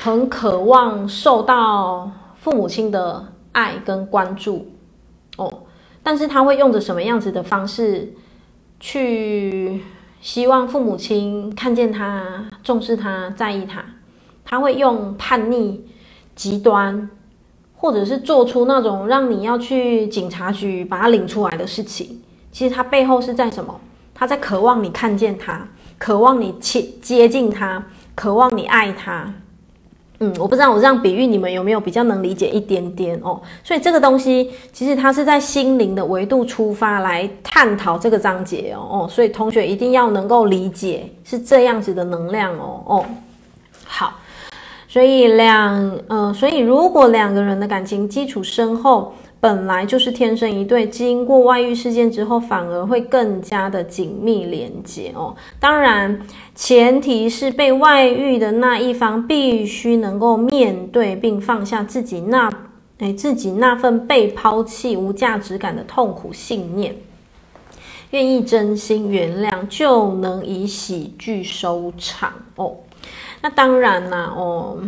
[0.00, 4.66] 很渴望受到父母亲的爱跟关注。
[6.06, 8.12] 但是他会用着什么样子的方式
[8.78, 9.80] 去
[10.20, 13.84] 希望父母亲看见他、重视他、在意他？
[14.44, 15.84] 他会用叛逆、
[16.36, 17.10] 极端，
[17.74, 22.22] 或者是做出那种让你要去警察局把他领出来的事情。
[22.52, 23.80] 其实他背后是在什么？
[24.14, 25.66] 他在渴望你看见他，
[25.98, 27.84] 渴望你接接近他，
[28.14, 29.34] 渴望你爱他。
[30.18, 33.40] 嗯，我不知道我这样比喻你们有没有比较能理解一点点哦。
[33.62, 43.04] 所以这个东西其实它是在心灵的维度出发来探讨这个章节哦哦，所以同学一定要能够理解是这样子的能量哦哦。
[43.84, 44.14] 好，
[44.88, 55.36] 所以两嗯，所以如果两个人的感情基础深厚，本来就是天生一对，经过外遇事件之后，反而会更加的紧密连接哦。
[55.60, 56.20] 当然，
[56.54, 62.50] 前提是被外遇的那一方必须能够面对并放下自己那
[62.98, 66.96] 哎自己那份被抛弃、无价值感的痛苦信念，
[68.10, 72.74] 愿意真心原谅，就能以喜剧收场哦。
[73.42, 74.78] 那当然啦，哦。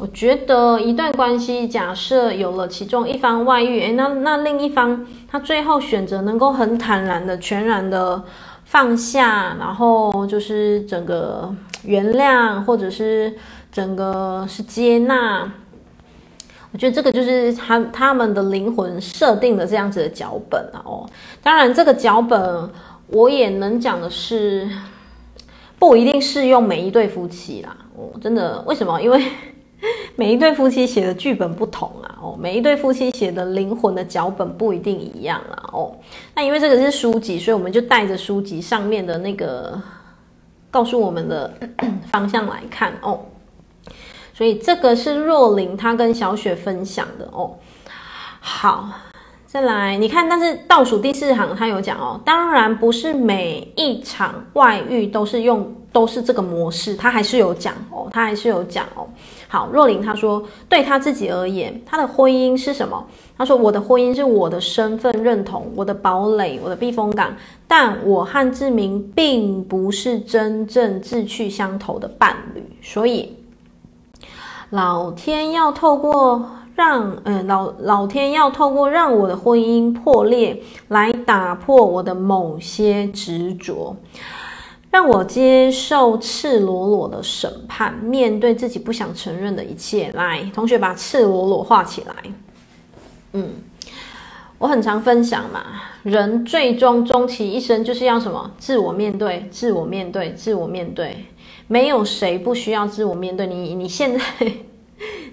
[0.00, 8.22] 我觉得一段关系，假设有了其中一方外遇，诶，那那另一方他最后选择能够很坦然的、全然的
[8.64, 13.34] 放下，然后就是整个原谅，或者是
[13.72, 15.52] 整个是接纳。
[16.70, 20.78] 我觉得这个就是他他们的灵魂设定的这样子的脚本啊。
[20.84, 21.10] 哦，
[21.42, 22.70] 当然这个脚本
[23.08, 24.70] 我也能讲的是，
[25.76, 27.76] 不一定适用每一对夫妻啦。
[27.96, 29.02] 我，真的，为什么？
[29.02, 29.20] 因为。
[30.16, 35.96] 每一对夫妻写的剧本不同啊，哦，每一对夫妻写的灵魂的脚本不一定一样啊，哦，
[36.34, 39.80] 那因为这个是书籍，所以我们就带着书籍上面的那个
[40.70, 41.52] 告诉我们的
[42.10, 43.20] 方向来看哦，
[44.34, 47.56] 所以这个是若琳她跟小雪分享的哦，
[48.40, 48.88] 好。
[49.50, 59.08] 再来，你看，但是倒数第四行他有讲哦，当然不是每一场外遇都是用都是这个模式，他还是有讲哦，他还是有讲哦。
[59.48, 63.04] 好，若琳他说，对他自己而言，他的婚姻是什么？
[63.36, 67.34] 他说，我的婚姻是我的身份认同，我的堡垒，我的避风港，
[67.66, 73.36] 但我和志明并不是真正志趣相投的伴侣，所以
[74.70, 76.50] 老天要透过。
[76.78, 83.96] 让嗯老老天要透过让我的婚姻破裂来打破我的某些执着，
[84.98, 90.10] 让我接受赤裸裸的审判，面对自己不想承认的一切。
[90.14, 92.14] 来，同学把赤裸裸画起来。
[93.32, 93.48] 嗯，
[94.58, 95.62] 我很常分享嘛，
[96.02, 98.50] 人最终终其一生就是要什么？
[98.58, 101.26] 自我面对，自我面对，自我面对。
[101.68, 103.46] 没有谁不需要自我面对。
[103.46, 104.24] 你你现在。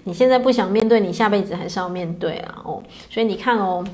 [0.04, 2.62] 你现在不想面对，你下辈子还是要面对啊！
[2.64, 3.84] 哦，所以你看哦，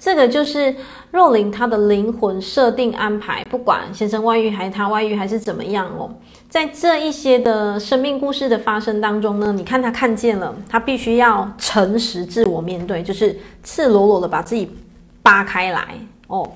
[0.00, 0.74] 这个就是
[1.10, 6.10] 若琳她的灵魂设定安排，不管先生外遇还是他外遇还是怎么样哦，
[6.48, 14.74] 在这一些的生命故事的发生当中呢，你看她看见了，她必须要诚实自我面对，就是赤裸裸的把自己
[15.22, 15.94] 扒开来
[16.28, 16.50] 哦，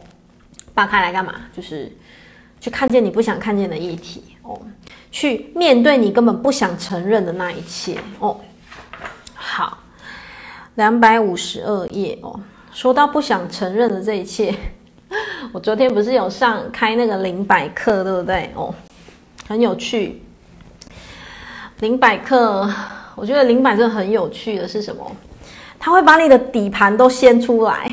[0.72, 1.34] 扒开来干嘛？
[1.54, 1.92] 就是
[2.58, 4.58] 去看见你不想看见的议题哦，
[5.10, 8.40] 去面对你根本不想承认的那一切哦。
[9.34, 9.76] 好，
[10.76, 12.40] 两百五十二页哦。
[12.74, 14.52] 说到不想承认的这一切，
[15.54, 18.50] 我昨天不是有上开那个零百课，对不对？
[18.56, 18.74] 哦，
[19.46, 20.20] 很有趣。
[21.78, 22.68] 零百课，
[23.14, 25.08] 我觉得零百真的很有趣的是什么？
[25.78, 27.88] 他会把你的底盘都掀出来，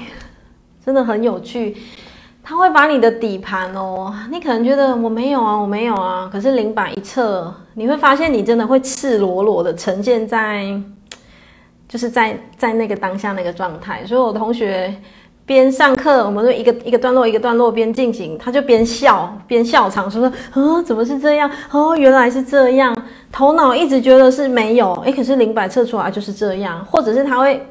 [0.83, 1.77] 真的很有趣。
[2.43, 10.81] 他会把你的底盘哦，你可能觉得我没有啊，我没有啊，可是零百一测，你会发现你真的会赤裸裸的呈现在。
[11.91, 14.95] 就是在在那个当下那个状态，所以我同学
[15.45, 21.51] 边上课，我们就一个一个段落一个段落边进行，他就边笑边笑场，说说啊，怎么是这样？
[21.69, 22.95] 哦，原来是这样，
[23.29, 27.61] 头脑一直觉得是没有，诶，可是灵摆测出来就是这样，或者是他会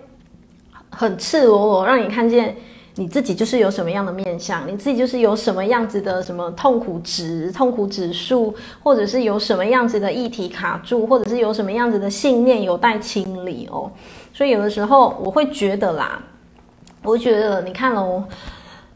[0.91, 2.55] 很赤裸裸让你看见。
[3.01, 13.91] 你自己就是有什么样的面相，你自己就是有什么样子的什么痛苦值、痛苦指数，或者是有什么样子的议题卡住，或者是有什么样子的信念有待清理哦。
[14.35, 16.23] 所以有的时候我会觉得啦，
[17.03, 18.23] 我觉得你看哦，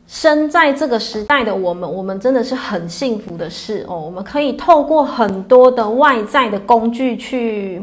[0.06, 3.98] 生在这个时代的我们，我们真的是很幸福的事哦。
[3.98, 7.82] 我们可以透过很多的外在的工具去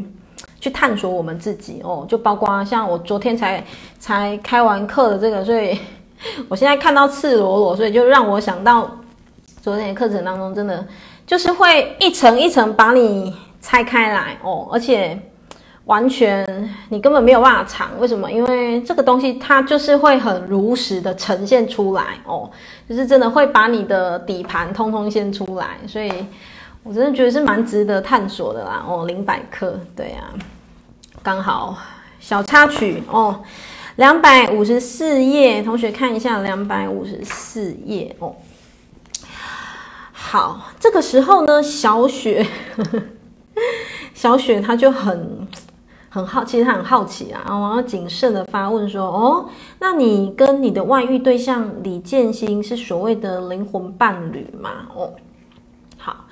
[0.60, 3.64] 去探索我们自己哦，就包括像我昨天才
[3.98, 5.76] 才开完课的这个，所以。
[6.48, 8.90] 我现在看到赤裸裸，所以就让我想到
[9.60, 10.86] 昨天的课程当中，真的
[11.26, 15.18] 就是会一层一层把你拆开来哦，而且
[15.84, 16.46] 完全
[16.90, 17.90] 你根本没有办法藏。
[17.98, 18.30] 为什么？
[18.30, 22.50] 因为这个东西它就是会很如实的呈现出来哦，
[22.88, 26.12] 就是真的会把你的底盘通通先出来，所以
[26.84, 29.06] 我真的觉得是蛮值得探索的啦哦。
[29.06, 30.30] 零百克，对啊，
[31.22, 31.76] 刚好
[32.20, 33.40] 小插曲哦。
[33.96, 38.34] 两百五十四页，同学看一下两百五十四页哦。
[40.12, 43.02] 好，这个时候呢，小雪，呵 呵
[44.14, 45.46] 小雪她就很
[46.08, 55.12] 很好，其实她很好奇啊，然后谨慎的发问说：“哦，那你跟你的外遇对象李建新是所谓的灵魂伴侣吗？”哦，
[55.98, 56.24] 好，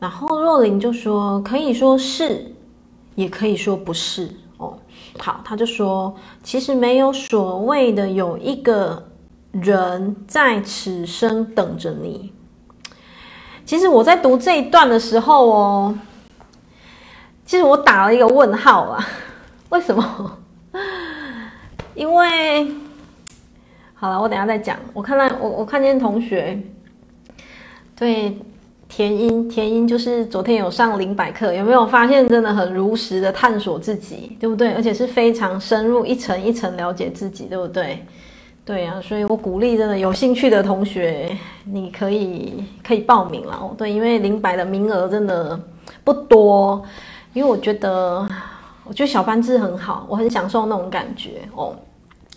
[0.00, 2.52] 然后若琳就说：“可以说是，
[3.14, 4.28] 也可以说不是。”
[5.18, 9.10] 好，他就说：“其实没有所谓的有一个
[9.52, 12.32] 人在此生等着你。”
[13.64, 15.98] 其实我在读这一段的时候哦，
[17.46, 19.06] 其实我打了一个问号啊。
[19.70, 20.38] 为什么？
[21.94, 22.74] 因为
[23.94, 24.76] 好了，我等下再讲。
[24.92, 26.60] 我看到我我看见同学
[27.96, 28.36] 对
[28.88, 34.72] 田英田英就是昨天有上灵摆课，有没有发现真的很如实的探索自己，对不对？
[34.74, 38.04] 而且是非常深入，一层一层了解自己，对不对？
[38.64, 43.74] 对、啊，所以我鼓励真的有兴趣的同学，你可以可以报名了哦。
[43.76, 45.58] 对，因为灵摆的名额真的
[46.02, 46.82] 不多，
[47.32, 48.26] 因为我觉得
[48.84, 51.74] 我觉得小班制很好，我很享受那种感觉哦。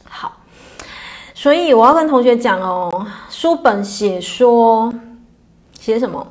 [0.03, 0.37] 好，
[1.33, 4.93] 所以我要跟同学讲哦，书本写说
[5.79, 6.25] 写什么？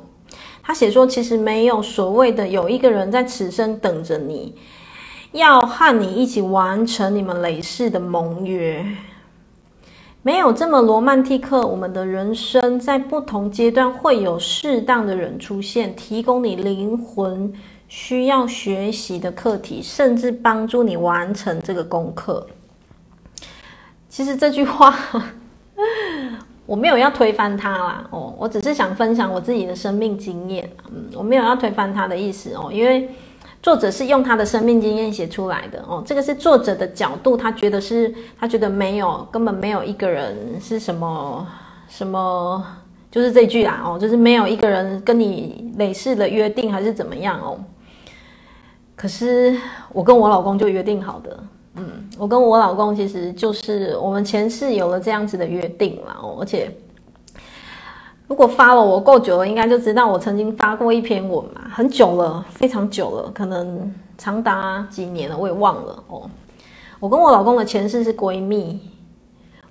[0.67, 4.53] 他写说其实没有所谓的有一个人在此生等着你，
[5.31, 8.85] 要和你一起完成你们累世的盟约。
[10.23, 17.53] 没有这么罗曼蒂克，我们的人生在不同阶段会有适当的人出现，提供你灵魂
[17.87, 22.45] 需要学习的课题，甚至帮助你完成这个功课。
[24.09, 24.93] 其实这句话
[26.67, 33.09] 我没有要推翻他啦，哦，我只是想分享我自己的生命经验，嗯，我没有要推翻他的意思哦，因为。
[33.59, 41.45] 作者是用他的生命经验写出来的哦，这个是作者的角度，他觉得是，他觉得没有，根本没有一个人是什么
[41.89, 42.63] 什么，
[43.11, 47.59] 就是这句啦哦，就是没有一个人跟你累世的约定还是怎么样哦。
[48.95, 49.57] 可是
[49.91, 51.37] 我跟我老公就约定好的，
[51.77, 56.69] 嗯，我跟我老公其实就是我们前世有了这样子的约定了，而且。
[58.29, 66.29] 如果发了我够久了，应该就知道我曾经发过一篇文嘛，很久了，非常久了，可能长达几年了，我也忘了哦。
[66.99, 68.81] 我跟我老公的前世是闺蜜，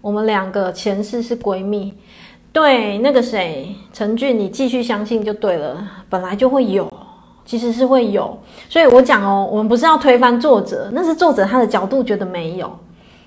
[0.00, 1.92] 我们两个前世是闺蜜。
[2.50, 6.90] 对，那个谁，陈俊，你继续相信就对了，本来就会有，
[7.46, 8.38] 其实是会有。
[8.68, 12.78] 所以我讲哦，我们不是要推翻作者，那是作者他的角度觉得没有，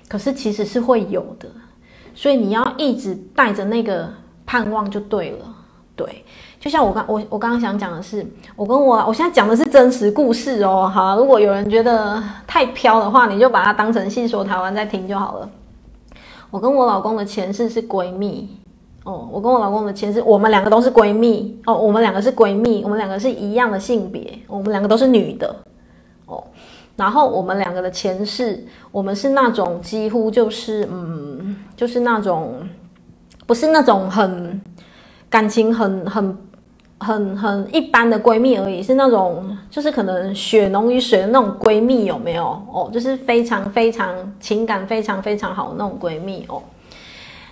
[0.06, 1.48] 可是其实是会有的。
[2.14, 4.08] 所以你要一直带着那个。
[4.46, 5.46] 盼望就对了，
[5.94, 6.24] 对，
[6.58, 15.48] 就像我刚我我刚刚想讲的是，我跟我我现在讲的是真实故事哦，好，如果有人觉得太飘的话，你就把它当成戏说台湾在听就好了。
[16.50, 18.48] 我跟我老公的前世是闺蜜
[19.04, 25.54] 哦，我跟我老公的前世，我们两个都是闺蜜哦，我们两个是闺蜜，我们两个是一样的性别，我们两个都是女的
[26.26, 26.44] 哦，
[26.96, 32.54] 然后我们两个的前世，我们是那种几乎就是嗯，就是那种。
[33.46, 34.60] 不是那种很
[35.28, 36.38] 感情很很
[36.98, 42.44] 很很一般的闺蜜而已，是那种就是可能血浓于水的那种闺蜜，有没有？
[42.72, 46.62] 哦，就是非常非常情感非常非常好的那种闺蜜哦。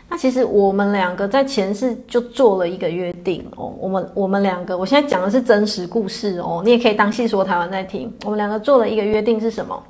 [0.09, 8.13] 那其实我们两个在前世就做了一个约定哦，我们我们两个，我现在讲的是真实故事哦，你也可以当戏说台湾在听。
[8.25, 9.83] 我们两个做了一个约定是什么？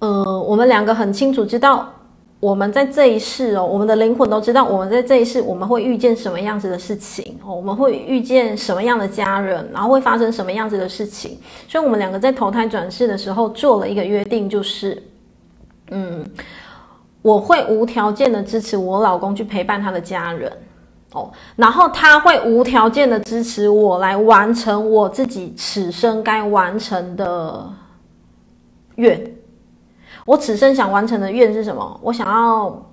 [0.00, 1.88] 呃，我们两个很清楚知道。
[2.38, 11.38] 我们在这一世哦，我们的灵魂都知道，我们在这一世我们会遇见什么样子的事情哦，我们会遇见什么样的家人，然后会发生什么样子的事情。
[11.68, 15.02] 所以，我们两个在投胎转世的时候做了一个约定，就是，
[15.90, 16.24] 嗯，
[17.22, 20.50] 我会无条件的支持我老公去陪伴他的家人
[21.12, 27.68] 哦，然后他会无条件的支持我来完成我自己此生该完成的
[28.94, 29.34] 愿。
[30.24, 32.00] 我此生想完成的愿是什么？
[32.02, 32.90] 我想要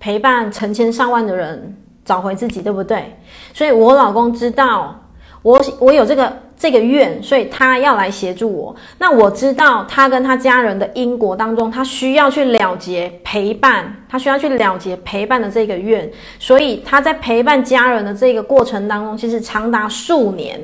[0.00, 3.14] 陪伴成千上万的人找回自己，对不对？
[3.52, 4.98] 所以我老公知道
[5.42, 6.34] 我我有这个
[6.64, 8.74] 这个愿，所以他要来协助我。
[8.96, 20.58] 那我知道他跟他家人的因果当中，他需要去了结陪伴，他需要去了结陪伴的这个愿，所以他在陪伴家人的这个过程当中，其实长达数年，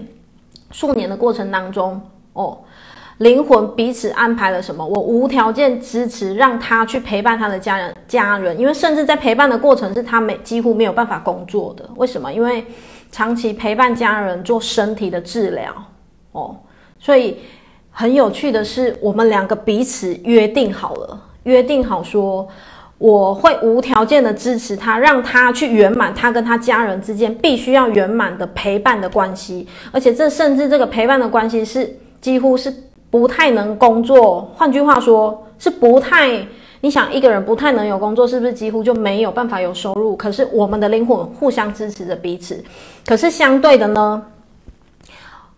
[0.70, 2.00] 数年的过程当中，
[2.32, 2.58] 哦。
[3.18, 4.82] 灵魂彼此安排了什么？
[4.82, 7.94] 我无条件支持，让他去陪伴他的家人。
[8.08, 11.86] 家人，因为甚至在陪伴的过程是他没几乎没有办法工作的。
[11.96, 12.32] 为什么？
[12.32, 12.64] 因为
[13.12, 15.70] 长期陪伴家人做身体的治疗
[16.32, 16.56] 哦。
[16.98, 17.36] 所以
[17.90, 22.48] 很有趣的是，我们两个彼此约定好了，约定好说
[22.98, 29.66] 我会无条件的支持他，让他去圆满他跟他家人之间必须要圆满的陪伴的关系。
[29.90, 32.72] 而且这甚至这个陪伴的关系是几乎是。
[33.10, 34.48] 不太能工作。
[34.54, 36.46] 换句话说，是不太。
[36.80, 40.14] 你想一个人不太能有工作，是不是几乎就没有办法有收入？
[40.14, 42.64] 可是我们的灵魂互相支持着彼此。
[43.04, 44.22] 可是相对的呢，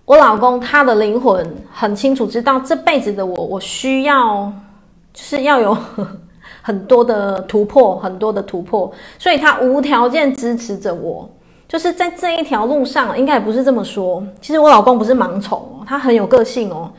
[0.04, 4.52] 我老公他的灵魂很清楚知道这辈子的我，我需要
[5.14, 5.76] 就是要有
[6.60, 11.28] 很多的突破，很多的突破，所以他无条件支持着我。
[11.68, 14.22] 就是在这一条路上，应该也不是这么说。
[14.42, 16.90] 其实我老公不是盲从，他很有个性哦。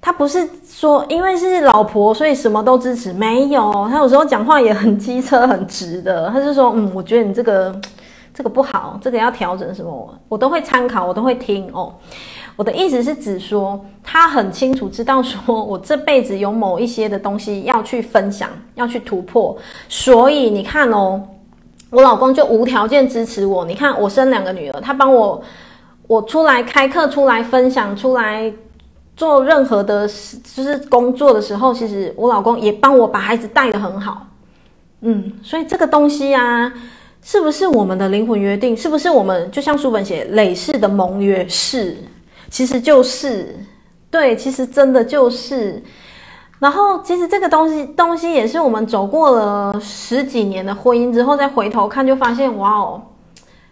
[0.00, 3.86] 他不是说因为是老婆，所以什么都支持，没有。
[3.90, 6.30] 他有时候讲话也很机车、很直的。
[6.30, 7.78] 他就说：“嗯，我觉得你这个
[8.38, 11.92] 这个不好，这个要调整什么，我都会参考，我都会听哦。”
[12.54, 19.56] 我的意思是指说，他很清楚知道说我这辈子有某一些的东西要去分享，要去突破。
[19.88, 21.20] 所以你看哦，
[21.90, 23.64] 我老公就无条件支持我。
[23.64, 25.42] 你看我生两个女儿，他帮我，
[26.06, 28.52] 我出来开课，出来分享，出来。
[29.16, 34.28] 做任何的，就是工作的时候，其实我老公也帮我把孩子带得很好，
[35.00, 36.72] 嗯，所以这个东西啊，
[37.30, 38.74] 是不是我们的灵魂约定？
[38.74, 41.46] 是不是我们就像书本写累世的盟约？
[41.46, 41.94] 是，
[42.48, 43.54] 其实就是，
[44.10, 45.82] 对，其实真的就是。
[46.58, 53.02] 然后，其实这个东西，东西也是我们走过了十几年的婚姻之后，再回头看，就发现，哇哦，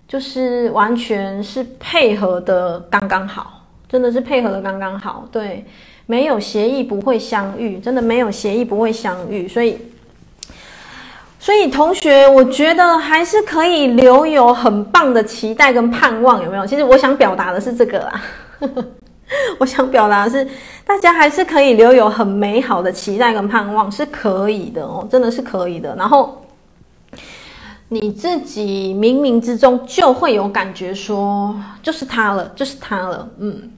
[0.07, 3.65] 就是完全是配合的刚刚好。
[3.89, 5.65] 真的是配合的刚刚好，对，
[6.05, 9.79] 没有协议不会相遇，真的没有协议不会相遇，所以，
[11.47, 16.67] 所以同学，我觉得还是可以留有很棒的期待跟盼望，有没有？
[16.67, 18.21] 其实我想表达的是这个啦，
[19.61, 20.45] 我想表达的是，
[20.85, 25.95] 大家还是可以留有很美好的期待跟盼望，是可以的哦，真的是可以的。
[25.95, 26.43] 然后。
[27.89, 33.71] 你自己冥冥之中就会有感觉说，说就是他了，就是他了，嗯，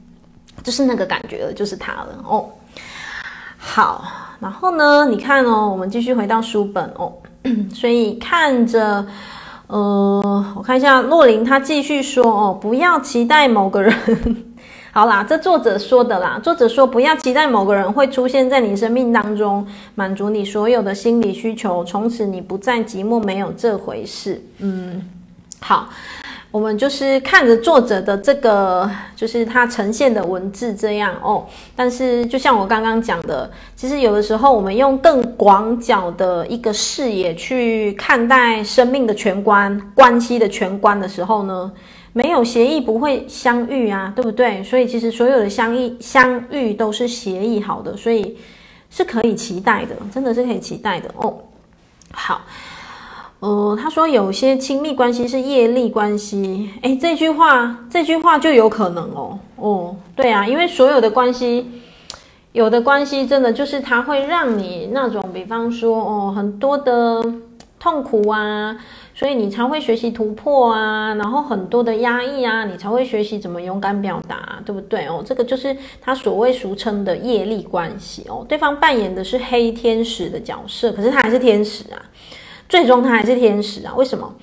[0.62, 2.48] 就是那个感觉了，就是他了哦。
[3.58, 4.06] 好，
[4.40, 7.12] 然后呢，你看哦，我们继续回到书本哦，
[7.74, 9.06] 所以看着，
[9.66, 13.94] 呃，我看一下洛林，他继续说哦，不要期待某个人。
[14.90, 16.40] 好啦，这作者说的啦。
[16.42, 24.42] 作者说，不要期待某个人会出现在你生命当中，满足你所有的心理需求，从此你不再寂寞，没有这回事。
[24.58, 25.00] 嗯，
[25.60, 25.88] 好，
[26.58, 31.46] 我们就是看着作者的这个，就是他呈现的文字这样哦。
[31.76, 41.72] 但是，就像我刚刚讲的，其实有的时候我们用更广角的一个视野去看待生命的全观、关系的全观的时候呢，
[42.12, 44.60] 没有协议不会相遇啊，对不对？
[44.64, 48.36] 所以其实所有的相遇相遇都是协议好的，所以
[48.90, 51.38] 是可以期待的，真的是可以期待的哦。
[52.10, 52.40] 好，
[53.40, 59.38] 呃，他说有些亲密关系是业力关系，诶，这句话这句话就有可能哦。
[59.56, 61.66] 哦，对啊，因为所有的关系，
[62.52, 67.22] 有的关系真的就是它会让你那种，比方说哦，很多的
[67.78, 68.76] 痛苦啊。
[69.14, 75.20] 所以你才会学习突破啊，然后很多的压抑啊，你才会学习怎么勇敢表达，对不对哦？
[75.26, 78.46] 这个就是他所谓俗称的业力关系哦。
[78.48, 81.98] 对方扮演的是黑天使的角色，可是他还是天使啊，
[82.68, 83.94] 最终他还是天使啊。
[83.96, 84.34] 为什么？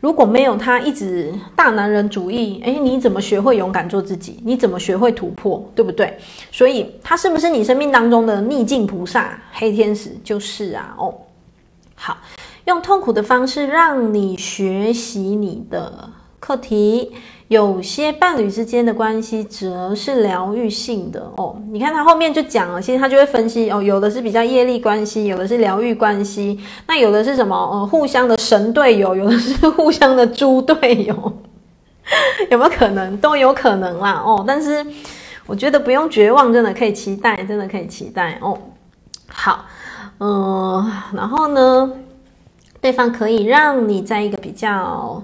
[0.00, 4.40] 如果没有他一直大男人主义，诶，你怎么学会勇敢做自己？
[4.44, 5.64] 你怎么学会突破？
[5.74, 6.18] 对不对？
[6.50, 9.40] 所以他是不是你生命当中的逆境菩萨？
[9.52, 10.94] 黑天使就是啊。
[10.98, 11.14] 哦，
[11.94, 12.18] 好。
[12.64, 16.08] 用痛苦的方式让你学习你的
[16.38, 17.12] 课题，
[17.52, 21.54] 有些伴侣之间的关系则是疗愈性的哦。
[21.70, 27.54] 你看他后面就讲了，其实他就会分析哦，有的是比较业力关系，有的是疗愈关系，那有的是什么？
[27.54, 31.14] 呃，互相的神队友，有的是互相的猪队友，
[32.50, 33.14] 有没有可能？
[33.18, 34.42] 都有可能啦哦。
[34.46, 34.82] 但是
[35.46, 38.56] 我觉得不用绝望，真的可以期待，真的可以期待哦。
[39.28, 39.66] 好，
[40.20, 41.92] 嗯、然后呢？
[42.80, 45.22] 对方可以让你在一个比较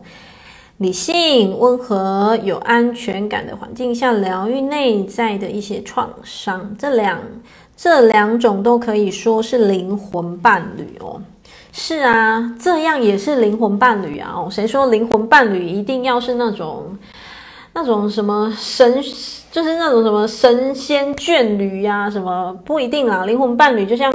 [0.78, 6.74] 理性、温和、有安全感的环境下疗愈内在的一些创伤。
[6.78, 7.18] 这两
[7.76, 11.20] 这两种都可以说是灵魂伴侣哦。
[11.72, 14.32] 是啊，这样也是灵魂伴侣啊。
[14.36, 16.96] 哦，谁说灵魂伴侣一定要是那种
[17.74, 19.02] 那种什么神，
[19.50, 22.09] 就是那种什么神仙眷侣呀？
[22.09, 23.24] 什么不一定啦。
[23.24, 24.12] 灵魂伴侣就像。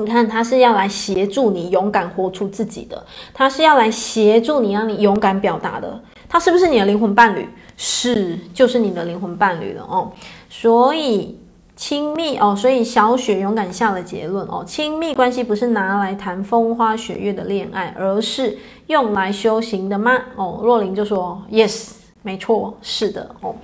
[0.00, 6.00] 你看，他是要来协助你勇敢活出自己的，他是要来协助你，让你勇敢表达的。
[6.28, 7.48] 他是不是你的灵魂伴侣？
[7.76, 10.12] 是，就是你的灵魂伴侣了哦。
[10.48, 11.38] 所以
[11.74, 18.56] 亲密哦，所以小雪勇敢下了结论哦，亲密关系不是拿来谈风花雪月的恋爱，而是
[18.86, 20.18] 用来修行的吗？
[20.36, 23.54] 哦，若琳就说 yes，没错，是的哦。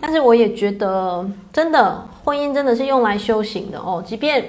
[0.00, 4.02] 但是我也觉得，真的婚姻真的是用来修行的哦。
[4.04, 4.44] 即便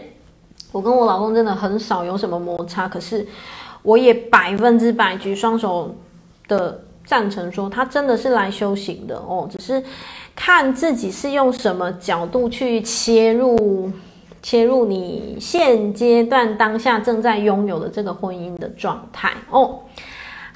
[0.73, 3.25] 我跟我老公真的很少有什么摩擦，可是
[3.83, 5.95] 我也百分之百举双手
[6.47, 9.47] 的赞成说，他真的是来修行的哦。
[9.49, 9.81] 只是
[10.35, 13.91] 看自己是用什么角度去切入，
[14.41, 19.79] 切入你现阶段当下正在拥有的这个婚姻的状态哦。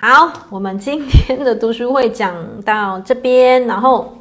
[0.02, 4.17] 好，我们今天的读书会讲到这边，然后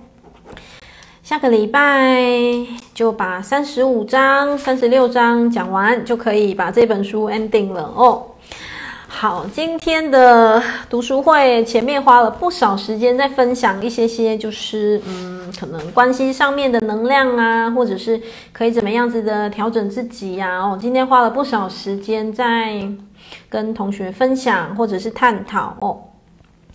[1.27, 2.23] 下个礼拜
[2.94, 8.24] 就把三十五章、三十六章讲完，就可以把这本书 ending 了哦。
[9.09, 18.23] 好，今天的读书会前面花了不少时间在分享一些些，就是嗯，可能关系上面的能量啊，或者是
[18.53, 20.61] 可以怎么样子的调整自己呀。
[20.61, 22.89] 哦，今天花了不少时间在。
[23.48, 25.98] 跟同学分享或者是探讨哦，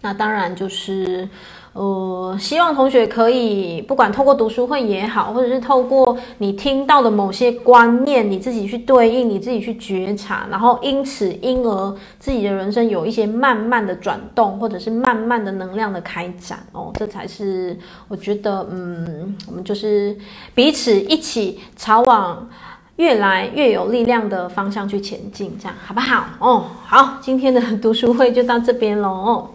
[0.02, 1.30] 那当然就是，
[1.74, 17.78] 呃，希望同学可以不管透过读书会也好，或者是透过你听到的某些观念，你自己去对应，你自己去觉察，然后因此因而自己的人生有一些慢慢的转动，或者是慢慢的能量的开展哦，这才是
[18.08, 20.18] 我觉得，嗯，我们就是
[20.54, 22.50] 彼此一起朝往。
[22.98, 26.24] 越来越有力量的方向去前进，这样好不好？
[26.38, 29.50] 哦，好，今天的读书会就到这边喽。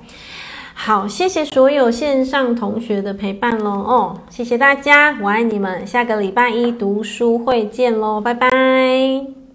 [0.78, 3.70] 好，谢谢所有线上同学的陪伴喽。
[3.70, 9.45] 哦，谢谢大家，我爱你们，下个礼拜一读书会见喽，拜拜。